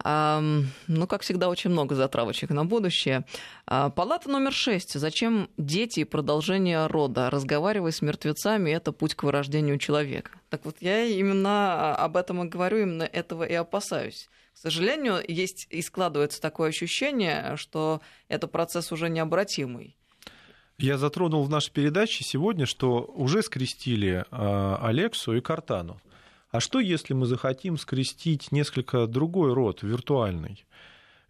Ну, 0.04 1.08
как 1.08 1.22
всегда, 1.22 1.48
очень 1.48 1.70
много 1.70 1.94
затравочек 1.94 2.50
на 2.50 2.66
будущее. 2.66 3.24
А, 3.68 3.92
палата 3.92 4.32
номер 4.32 4.52
шесть. 4.52 5.00
Зачем 5.00 5.48
дети 5.58 6.00
и 6.00 6.06
продолжение 6.06 6.88
рода? 6.88 7.30
Разговаривай 7.30 7.92
с 7.92 8.02
мертвецами, 8.02 8.72
это 8.72 8.94
путь 8.94 9.14
к 9.14 9.22
вырождению 9.22 9.78
человека. 9.78 10.32
Так 10.50 10.66
вот, 10.66 10.78
я 10.80 11.06
именно 11.06 11.96
об 11.96 12.18
этом 12.18 12.44
и 12.44 12.50
говорю, 12.50 12.80
именно 12.80 13.04
этого 13.04 13.44
и 13.44 13.54
опасаюсь. 13.54 14.28
К 14.54 14.58
сожалению, 14.58 15.22
есть 15.28 15.68
и 15.70 15.82
складывается 15.82 16.42
такое 16.42 16.70
ощущение, 16.70 17.56
что 17.58 18.02
это 18.28 18.48
процесс 18.48 18.92
уже 18.92 19.10
необратимый. 19.10 19.98
Я 20.78 20.98
затронул 20.98 21.44
в 21.44 21.50
нашей 21.50 21.72
передаче 21.72 22.24
сегодня, 22.24 22.66
что 22.66 23.04
уже 23.16 23.42
скрестили 23.44 24.26
а, 24.32 24.80
Алексу 24.82 25.36
и 25.36 25.42
Картану. 25.42 26.02
А 26.50 26.60
что, 26.60 26.80
если 26.80 27.14
мы 27.14 27.26
захотим 27.26 27.78
скрестить 27.78 28.52
несколько 28.52 29.08
другой 29.08 29.54
род, 29.54 29.82
виртуальный? 29.82 30.66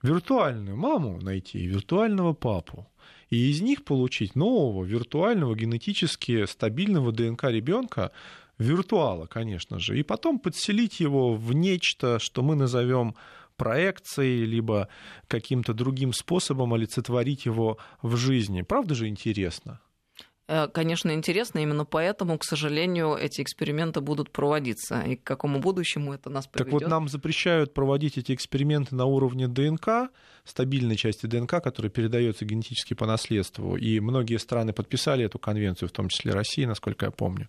Виртуальную 0.01 0.75
маму 0.75 1.19
найти 1.21 1.59
и 1.59 1.67
виртуального 1.67 2.33
папу. 2.33 2.89
И 3.29 3.49
из 3.49 3.61
них 3.61 3.83
получить 3.85 4.35
нового 4.35 4.83
виртуального 4.83 5.55
генетически 5.55 6.45
стабильного 6.45 7.11
ДНК 7.11 7.45
ребенка, 7.45 8.11
виртуала, 8.63 9.25
конечно 9.25 9.79
же, 9.79 9.99
и 9.99 10.03
потом 10.03 10.39
подселить 10.39 10.99
его 10.99 11.35
в 11.35 11.53
нечто, 11.53 12.19
что 12.19 12.41
мы 12.41 12.55
назовем 12.55 13.15
проекцией, 13.55 14.45
либо 14.45 14.87
каким-то 15.27 15.73
другим 15.73 16.13
способом 16.13 16.73
олицетворить 16.73 17.45
его 17.45 17.77
в 18.01 18.15
жизни. 18.15 18.61
Правда 18.61 18.95
же 18.95 19.07
интересно? 19.07 19.79
Э, 20.47 20.67
конечно, 20.67 21.11
интересно, 21.11 21.59
именно 21.59 21.85
поэтому, 21.85 22.37
к 22.37 22.43
сожалению, 22.43 23.15
эти 23.15 23.41
эксперименты 23.41 24.01
будут 24.01 24.31
проводиться. 24.31 25.01
И 25.01 25.15
к 25.15 25.23
какому 25.23 25.59
будущему 25.59 26.13
это 26.13 26.29
нас 26.29 26.47
приведет? 26.47 26.71
Так 26.71 26.81
вот, 26.81 26.89
нам 26.89 27.07
запрещают 27.07 27.73
проводить 27.73 28.17
эти 28.17 28.33
эксперименты 28.33 28.95
на 28.95 29.05
уровне 29.05 29.47
ДНК, 29.47 30.09
стабильной 30.43 30.97
части 30.97 31.27
ДНК, 31.27 31.63
которая 31.63 31.89
передается 31.89 32.43
генетически 32.45 32.93
по 32.93 33.05
наследству. 33.05 33.77
И 33.77 33.99
многие 33.99 34.37
страны 34.37 34.73
подписали 34.73 35.25
эту 35.25 35.39
конвенцию, 35.39 35.89
в 35.89 35.93
том 35.93 36.09
числе 36.09 36.33
Россия, 36.33 36.67
насколько 36.67 37.05
я 37.05 37.11
помню. 37.11 37.47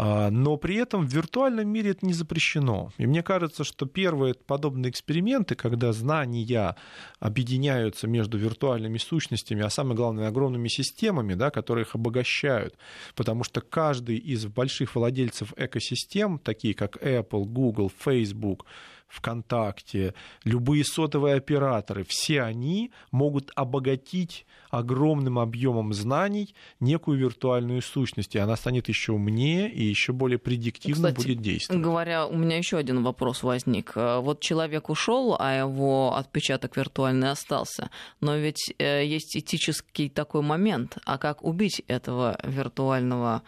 А, 0.00 0.30
но 0.30 0.56
при 0.56 0.76
этом 0.76 1.04
в 1.04 1.12
виртуальном 1.12 1.66
мире 1.66 1.90
это 1.90 2.06
не 2.06 2.12
запрещено. 2.12 2.92
И 2.98 3.06
мне 3.08 3.24
кажется, 3.24 3.64
что 3.64 3.84
первые 3.84 4.34
подобные 4.34 4.90
эксперименты, 4.90 5.56
когда 5.56 5.92
знания 5.92 6.76
объединяются 7.18 8.06
между 8.06 8.38
виртуальными 8.38 8.96
сущностями, 8.98 9.64
а 9.64 9.70
самое 9.70 9.96
главное, 9.96 10.28
огромными 10.28 10.68
системами, 10.68 11.34
да, 11.34 11.50
которые 11.50 11.84
их 11.84 11.96
обогащают, 11.96 12.76
потому 13.16 13.42
что 13.42 13.60
каждый 13.60 14.18
из 14.18 14.46
больших 14.46 14.94
владельцев 14.94 15.52
экосистем, 15.56 16.38
такие 16.38 16.74
как 16.74 17.02
Apple, 17.02 17.46
Google, 17.46 17.90
Facebook, 17.90 18.66
ВКонтакте, 19.08 20.14
любые 20.44 20.84
сотовые 20.84 21.36
операторы, 21.36 22.04
все 22.06 22.42
они 22.42 22.92
могут 23.10 23.50
обогатить 23.54 24.46
огромным 24.70 25.38
объемом 25.38 25.94
знаний 25.94 26.54
некую 26.78 27.18
виртуальную 27.18 27.80
сущность, 27.80 28.34
и 28.34 28.38
она 28.38 28.56
станет 28.56 28.88
еще 28.88 29.12
умнее 29.12 29.70
и 29.72 29.82
еще 29.82 30.12
более 30.12 30.38
предиктивно 30.38 31.08
Кстати, 31.08 31.26
будет 31.26 31.42
действовать. 31.42 31.82
Говоря, 31.82 32.26
у 32.26 32.36
меня 32.36 32.58
еще 32.58 32.76
один 32.76 33.02
вопрос 33.02 33.42
возник. 33.42 33.92
Э, 33.96 34.20
вот 34.20 34.40
человек 34.40 34.90
ушел, 34.90 35.36
а 35.38 35.54
его 35.54 36.14
отпечаток 36.14 36.76
виртуальный 36.76 37.30
остался. 37.30 37.90
Но 38.20 38.36
ведь 38.36 38.74
э, 38.78 39.06
есть 39.06 39.36
этический 39.36 40.10
такой 40.10 40.42
момент. 40.42 40.98
А 41.04 41.18
как 41.18 41.42
убить 41.42 41.82
этого 41.88 42.38
виртуального, 42.44 43.42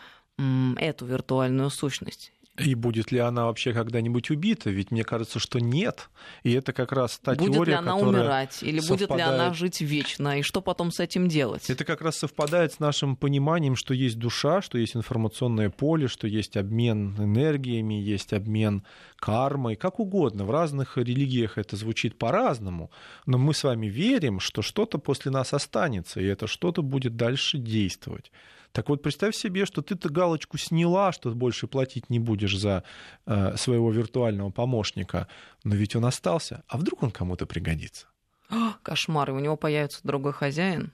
эту 0.78 1.04
виртуальную 1.04 1.68
сущность? 1.70 2.32
И 2.64 2.74
будет 2.74 3.12
ли 3.12 3.18
она 3.18 3.46
вообще 3.46 3.72
когда-нибудь 3.72 4.30
убита? 4.30 4.70
Ведь 4.70 4.90
мне 4.90 5.04
кажется, 5.04 5.38
что 5.38 5.58
нет. 5.58 6.10
И 6.42 6.52
это 6.52 6.72
как 6.72 6.92
раз 6.92 7.18
та 7.18 7.34
будет 7.34 7.54
теория, 7.54 7.72
ли 7.72 7.78
она 7.78 7.92
которая 7.92 8.22
умирать? 8.22 8.62
Или 8.62 8.80
совпадает... 8.80 9.08
будет 9.08 9.16
ли 9.16 9.22
она 9.22 9.54
жить 9.54 9.80
вечно? 9.80 10.38
И 10.38 10.42
что 10.42 10.60
потом 10.60 10.92
с 10.92 11.00
этим 11.00 11.28
делать? 11.28 11.68
Это 11.70 11.84
как 11.84 12.00
раз 12.02 12.16
совпадает 12.16 12.74
с 12.74 12.78
нашим 12.78 13.16
пониманием, 13.16 13.76
что 13.76 13.94
есть 13.94 14.18
душа, 14.18 14.62
что 14.62 14.78
есть 14.78 14.96
информационное 14.96 15.70
поле, 15.70 16.08
что 16.08 16.26
есть 16.26 16.56
обмен 16.56 17.14
энергиями, 17.18 17.94
есть 17.94 18.32
обмен 18.32 18.84
кармой, 19.16 19.76
как 19.76 20.00
угодно. 20.00 20.44
В 20.44 20.50
разных 20.50 20.96
религиях 20.96 21.58
это 21.58 21.76
звучит 21.76 22.18
по-разному. 22.18 22.90
Но 23.26 23.38
мы 23.38 23.54
с 23.54 23.64
вами 23.64 23.86
верим, 23.86 24.40
что 24.40 24.62
что-то 24.62 24.98
после 24.98 25.30
нас 25.30 25.52
останется, 25.52 26.20
и 26.20 26.24
это 26.24 26.46
что-то 26.46 26.82
будет 26.82 27.16
дальше 27.16 27.58
действовать. 27.58 28.30
Так 28.72 28.88
вот, 28.88 29.02
представь 29.02 29.34
себе, 29.34 29.66
что 29.66 29.82
ты-то 29.82 30.08
галочку 30.08 30.58
сняла, 30.58 31.12
что 31.12 31.30
больше 31.30 31.66
платить 31.66 32.10
не 32.10 32.18
будешь 32.18 32.56
за 32.56 32.84
э, 33.26 33.56
своего 33.56 33.90
виртуального 33.90 34.50
помощника, 34.50 35.28
но 35.64 35.74
ведь 35.74 35.96
он 35.96 36.04
остался. 36.04 36.62
А 36.68 36.78
вдруг 36.78 37.02
он 37.02 37.10
кому-то 37.10 37.46
пригодится? 37.46 38.06
О, 38.48 38.72
кошмар, 38.82 39.30
и 39.30 39.32
у 39.32 39.38
него 39.38 39.56
появится 39.56 40.00
другой 40.02 40.32
хозяин? 40.32 40.92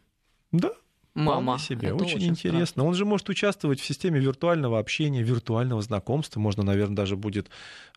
Да, 0.52 0.72
Мама. 1.16 1.58
себе. 1.58 1.94
Очень, 1.94 2.16
очень 2.16 2.26
интересно. 2.28 2.66
Страшно. 2.66 2.84
Он 2.84 2.94
же 2.94 3.04
может 3.06 3.28
участвовать 3.28 3.80
в 3.80 3.86
системе 3.86 4.20
виртуального 4.20 4.78
общения, 4.78 5.22
виртуального 5.22 5.80
знакомства. 5.80 6.40
Можно, 6.40 6.62
наверное, 6.62 6.96
даже 6.96 7.16
будет 7.16 7.48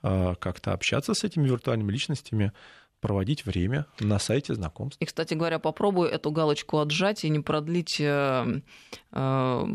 э, 0.01 0.35
как-то 0.39 0.71
общаться 0.71 1.13
с 1.13 1.23
этими 1.23 1.47
виртуальными 1.47 1.91
личностями 1.91 2.53
проводить 2.99 3.45
время 3.45 3.85
на 3.99 4.19
сайте 4.19 4.53
знакомств. 4.53 5.01
И, 5.01 5.05
кстати 5.05 5.33
говоря, 5.33 5.59
попробуй 5.59 6.09
эту 6.09 6.31
галочку 6.31 6.79
отжать 6.79 7.23
и 7.23 7.29
не 7.29 7.39
продлить 7.39 7.99
э, 7.99 8.61
э, 9.11 9.65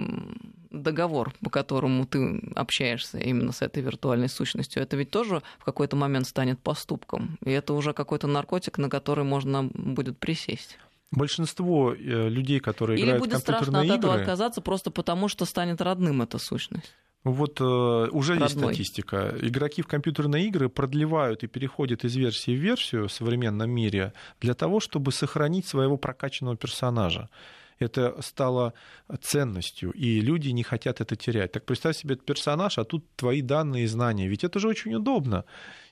договор, 0.71 1.35
по 1.43 1.51
которому 1.51 2.07
ты 2.07 2.41
общаешься 2.55 3.19
именно 3.19 3.53
с 3.53 3.63
этой 3.63 3.83
виртуальной 3.83 4.29
сущностью. 4.29 4.83
Это 4.83 4.97
ведь 4.97 5.11
тоже 5.11 5.43
в 5.59 5.65
какой-то 5.65 5.97
момент 5.97 6.27
станет 6.27 6.61
поступком. 6.61 7.39
И 7.45 7.51
это 7.51 7.75
уже 7.75 7.93
какой-то 7.93 8.27
наркотик, 8.27 8.79
на 8.79 8.91
который 8.91 9.25
можно 9.25 9.65
будет 9.73 10.19
присесть. 10.19 10.79
Большинство 11.11 11.95
э, 11.95 12.29
людей, 12.29 12.61
которые 12.61 12.99
Или 12.99 13.07
играют 13.07 13.25
будет 13.25 13.41
в 13.41 13.45
компьютерные 13.45 13.63
страшно 13.63 13.79
от 13.81 13.85
игры... 13.85 13.99
этого 13.99 14.15
отказаться 14.15 14.61
просто 14.61 14.91
потому, 14.91 15.29
что 15.29 15.45
станет 15.45 15.81
родным 15.81 16.23
эта 16.23 16.39
сущность. 16.39 16.93
Вот 17.25 17.59
э, 17.61 17.65
уже 17.65 18.33
Родной. 18.33 18.49
есть 18.49 18.59
статистика. 18.59 19.35
Игроки 19.41 19.81
в 19.81 19.87
компьютерные 19.87 20.47
игры 20.47 20.69
продлевают 20.69 21.43
и 21.43 21.47
переходят 21.47 22.05
из 22.05 22.15
версии 22.17 22.51
в 22.51 22.61
версию 22.61 23.09
в 23.09 23.13
современном 23.13 23.71
мире 23.71 24.13
для 24.41 24.53
того, 24.53 24.79
чтобы 24.79 25.11
сохранить 25.11 25.67
своего 25.67 25.97
прокачанного 25.97 26.57
персонажа 26.57 27.31
это 27.79 28.21
стало 28.23 28.75
ценностью, 29.21 29.91
и 29.93 30.21
люди 30.21 30.51
не 30.51 30.63
хотят 30.63 31.01
это 31.01 31.17
терять. 31.17 31.53
Так 31.53 31.65
представь 31.65 31.97
себе 31.97 32.15
этот 32.15 32.27
персонаж, 32.27 32.79
а 32.79 32.85
тут 32.85 33.05
твои 33.17 33.43
данные 33.43 33.85
и 33.85 33.87
знания. 33.87 34.29
Ведь 34.29 34.45
это 34.45 34.59
же 34.59 34.69
очень 34.69 34.95
удобно. 34.95 35.45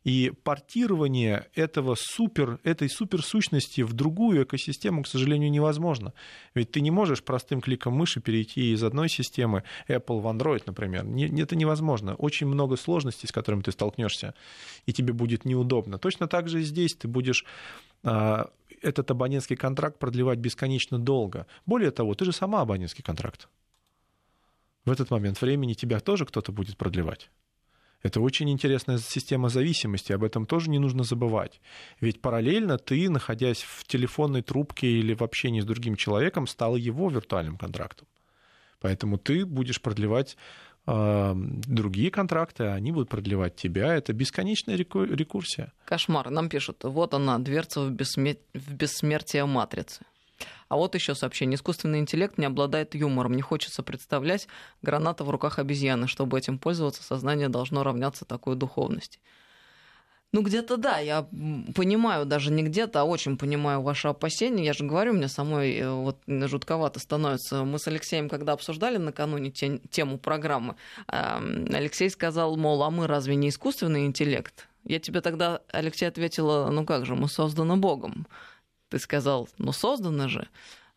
И 0.04 0.32
портирование 0.42 1.48
этого 1.54 1.94
супер, 1.96 2.58
этой 2.64 2.88
суперсущности 2.88 3.82
в 3.82 3.92
другую 3.92 4.44
экосистему, 4.44 5.02
к 5.02 5.06
сожалению, 5.06 5.50
невозможно. 5.50 6.12
Ведь 6.54 6.72
ты 6.72 6.80
не 6.80 6.90
можешь 6.90 7.22
простым 7.22 7.60
кликом 7.60 7.94
мыши 7.94 8.20
перейти 8.20 8.72
из 8.72 8.82
одной 8.82 9.08
системы 9.08 9.62
Apple 9.88 10.20
в 10.20 10.26
Android, 10.26 10.62
например. 10.66 11.06
Это 11.40 11.54
невозможно. 11.54 12.16
Очень 12.16 12.48
много 12.48 12.76
сложностей, 12.76 13.28
с 13.28 13.32
которыми 13.32 13.62
ты 13.62 13.70
столкнешься, 13.70 14.34
и 14.86 14.92
тебе 14.92 15.12
будет 15.12 15.44
неудобно. 15.44 15.98
Точно 15.98 16.26
так 16.26 16.48
же 16.48 16.60
и 16.60 16.64
здесь 16.64 16.94
ты 16.94 17.06
будешь 17.06 17.44
а, 18.02 18.50
этот 18.82 19.10
абонентский 19.10 19.56
контракт 19.56 19.98
продлевать 19.98 20.38
бесконечно 20.38 20.98
долго. 20.98 21.46
Более 21.66 21.90
того, 21.90 22.14
ты 22.14 22.24
же 22.24 22.32
сама 22.32 22.60
абонентский 22.60 23.04
контракт. 23.04 23.48
В 24.84 24.90
этот 24.90 25.10
момент 25.10 25.40
времени 25.40 25.74
тебя 25.74 26.00
тоже 26.00 26.26
кто-то 26.26 26.52
будет 26.52 26.76
продлевать. 26.76 27.30
Это 28.02 28.20
очень 28.20 28.50
интересная 28.50 28.98
система 28.98 29.48
зависимости, 29.48 30.12
об 30.12 30.24
этом 30.24 30.44
тоже 30.44 30.68
не 30.70 30.80
нужно 30.80 31.04
забывать. 31.04 31.60
Ведь 32.00 32.20
параллельно 32.20 32.76
ты, 32.76 33.08
находясь 33.08 33.62
в 33.62 33.84
телефонной 33.86 34.42
трубке 34.42 34.88
или 34.88 35.14
в 35.14 35.22
общении 35.22 35.60
с 35.60 35.64
другим 35.64 35.94
человеком, 35.94 36.48
стала 36.48 36.74
его 36.74 37.08
виртуальным 37.08 37.56
контрактом. 37.56 38.08
Поэтому 38.80 39.18
ты 39.18 39.46
будешь 39.46 39.80
продлевать 39.80 40.36
другие 40.86 42.10
контракты, 42.10 42.64
они 42.64 42.92
будут 42.92 43.08
продлевать 43.08 43.54
тебя. 43.56 43.94
Это 43.94 44.12
бесконечная 44.12 44.76
рекурсия. 44.76 45.72
Кошмар. 45.84 46.30
Нам 46.30 46.48
пишут, 46.48 46.82
вот 46.82 47.14
она, 47.14 47.38
дверца 47.38 47.82
в, 47.82 47.90
бессмер... 47.90 48.36
в 48.54 48.74
бессмертие 48.74 49.46
матрицы. 49.46 50.04
А 50.68 50.76
вот 50.76 50.94
еще 50.94 51.14
сообщение. 51.14 51.56
Искусственный 51.56 51.98
интеллект 51.98 52.38
не 52.38 52.46
обладает 52.46 52.94
юмором. 52.94 53.34
Не 53.34 53.42
хочется 53.42 53.82
представлять 53.82 54.48
граната 54.80 55.22
в 55.22 55.30
руках 55.30 55.58
обезьяны. 55.58 56.08
Чтобы 56.08 56.38
этим 56.38 56.58
пользоваться, 56.58 57.02
сознание 57.02 57.48
должно 57.48 57.82
равняться 57.82 58.24
такой 58.24 58.56
духовности. 58.56 59.20
Ну, 60.34 60.40
где-то 60.40 60.78
да, 60.78 60.98
я 60.98 61.26
понимаю, 61.74 62.24
даже 62.24 62.50
не 62.50 62.62
где-то, 62.62 63.02
а 63.02 63.04
очень 63.04 63.36
понимаю 63.36 63.82
ваши 63.82 64.08
опасения. 64.08 64.64
Я 64.64 64.72
же 64.72 64.84
говорю, 64.84 65.12
мне 65.12 65.28
самой 65.28 65.76
э, 65.76 65.90
вот 65.90 66.16
жутковато 66.26 67.00
становится. 67.00 67.64
Мы 67.64 67.78
с 67.78 67.86
Алексеем, 67.86 68.30
когда 68.30 68.54
обсуждали 68.54 68.96
накануне 68.96 69.50
тему 69.50 70.16
программы, 70.16 70.76
Алексей 71.06 72.08
сказал, 72.08 72.56
мол, 72.56 72.82
а 72.82 72.90
мы 72.90 73.06
разве 73.06 73.34
не 73.34 73.50
искусственный 73.50 74.06
интеллект? 74.06 74.68
Я 74.84 75.00
тебе 75.00 75.20
тогда, 75.20 75.60
Алексей, 75.70 76.06
ответила, 76.06 76.70
ну 76.70 76.86
как 76.86 77.04
же, 77.04 77.14
мы 77.14 77.28
созданы 77.28 77.76
Богом. 77.76 78.26
Ты 78.88 78.98
сказал, 78.98 79.50
ну 79.58 79.72
созданы 79.72 80.30
же. 80.30 80.48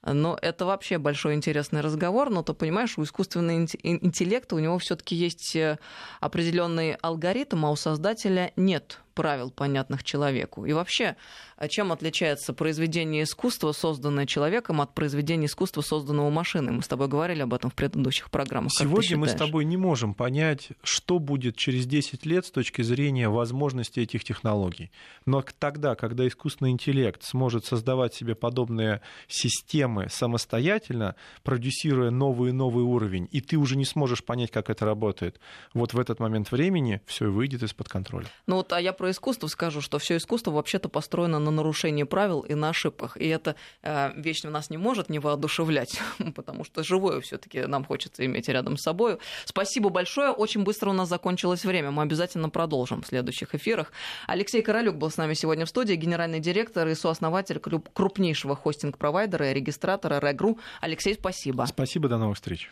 Но 0.01 0.37
это 0.41 0.65
вообще 0.65 0.97
большой 0.97 1.33
интересный 1.33 1.81
разговор, 1.81 2.29
но 2.29 2.41
ты 2.41 2.53
понимаешь, 2.53 2.97
у 2.97 3.03
искусственного 3.03 3.65
интеллекта 3.83 4.55
у 4.55 4.59
него 4.59 4.77
все-таки 4.77 5.15
есть 5.15 5.55
э, 5.55 5.77
определенный 6.21 6.93
алгоритм, 6.93 7.65
а 7.65 7.71
у 7.71 7.75
создателя 7.75 8.53
нет 8.55 9.01
правил, 9.15 9.49
понятных 9.49 10.03
человеку. 10.03 10.65
И 10.65 10.73
вообще, 10.73 11.15
а 11.57 11.67
чем 11.67 11.91
отличается 11.91 12.53
произведение 12.53 13.23
искусства, 13.23 13.71
созданное 13.71 14.27
человеком, 14.27 14.81
от 14.81 14.93
произведения 14.93 15.47
искусства, 15.47 15.81
созданного 15.81 16.29
машиной? 16.29 16.73
Мы 16.73 16.83
с 16.83 16.87
тобой 16.87 17.07
говорили 17.07 17.41
об 17.41 17.53
этом 17.53 17.71
в 17.71 17.73
предыдущих 17.73 18.29
программах. 18.29 18.71
Сегодня 18.77 19.17
мы 19.17 19.27
с 19.27 19.33
тобой 19.33 19.65
не 19.65 19.77
можем 19.77 20.13
понять, 20.13 20.69
что 20.83 21.17
будет 21.17 21.55
через 21.55 21.87
10 21.87 22.25
лет 22.25 22.45
с 22.45 22.51
точки 22.51 22.81
зрения 22.81 23.29
возможности 23.29 24.01
этих 24.01 24.23
технологий. 24.23 24.91
Но 25.25 25.43
тогда, 25.57 25.95
когда 25.95 26.27
искусственный 26.27 26.71
интеллект 26.71 27.23
сможет 27.23 27.65
создавать 27.65 28.13
себе 28.13 28.35
подобные 28.35 29.01
системы 29.27 30.07
самостоятельно, 30.09 31.15
продюсируя 31.43 32.11
новый 32.11 32.49
и 32.49 32.53
новый 32.53 32.83
уровень, 32.83 33.29
и 33.31 33.39
ты 33.39 33.57
уже 33.57 33.77
не 33.77 33.85
сможешь 33.85 34.23
понять, 34.23 34.51
как 34.51 34.69
это 34.69 34.85
работает, 34.85 35.39
вот 35.73 35.93
в 35.93 35.99
этот 35.99 36.19
момент 36.19 36.51
времени 36.51 37.01
все 37.05 37.31
выйдет 37.31 37.63
из-под 37.63 37.87
контроля. 37.87 38.27
Ну 38.45 38.57
вот, 38.57 38.73
а 38.73 38.81
я 38.81 38.91
про 39.05 39.11
искусство 39.11 39.45
скажу, 39.45 39.81
что 39.81 39.99
все 39.99 40.17
искусство 40.17 40.49
вообще-то 40.49 40.89
построено 40.89 41.37
на 41.37 41.51
нарушении 41.51 42.01
правил 42.01 42.39
и 42.39 42.55
на 42.55 42.69
ошибках. 42.69 43.17
И 43.17 43.27
это 43.27 43.55
э, 43.83 44.11
вечно 44.15 44.49
нас 44.49 44.71
не 44.71 44.77
может 44.77 45.11
не 45.11 45.19
воодушевлять, 45.19 45.99
потому 46.35 46.63
что 46.63 46.83
живое 46.83 47.21
все-таки 47.21 47.67
нам 47.67 47.85
хочется 47.85 48.25
иметь 48.25 48.49
рядом 48.49 48.77
с 48.77 48.81
собой. 48.81 49.19
Спасибо 49.45 49.89
большое. 49.89 50.31
Очень 50.31 50.63
быстро 50.63 50.89
у 50.89 50.93
нас 50.93 51.07
закончилось 51.07 51.65
время. 51.65 51.91
Мы 51.91 52.01
обязательно 52.01 52.49
продолжим 52.49 53.03
в 53.03 53.07
следующих 53.07 53.53
эфирах. 53.53 53.91
Алексей 54.25 54.63
Королюк 54.63 54.95
был 54.95 55.11
с 55.11 55.17
нами 55.17 55.35
сегодня 55.35 55.67
в 55.67 55.69
студии, 55.69 55.93
генеральный 55.93 56.39
директор 56.39 56.87
и 56.87 56.95
сооснователь 56.95 57.59
крупнейшего 57.59 58.55
хостинг-провайдера 58.55 59.51
и 59.51 59.53
регистратора 59.53 60.19
Регру. 60.19 60.57
Алексей, 60.81 61.13
спасибо. 61.13 61.65
Спасибо, 61.67 62.09
до 62.09 62.17
новых 62.17 62.37
встреч. 62.37 62.71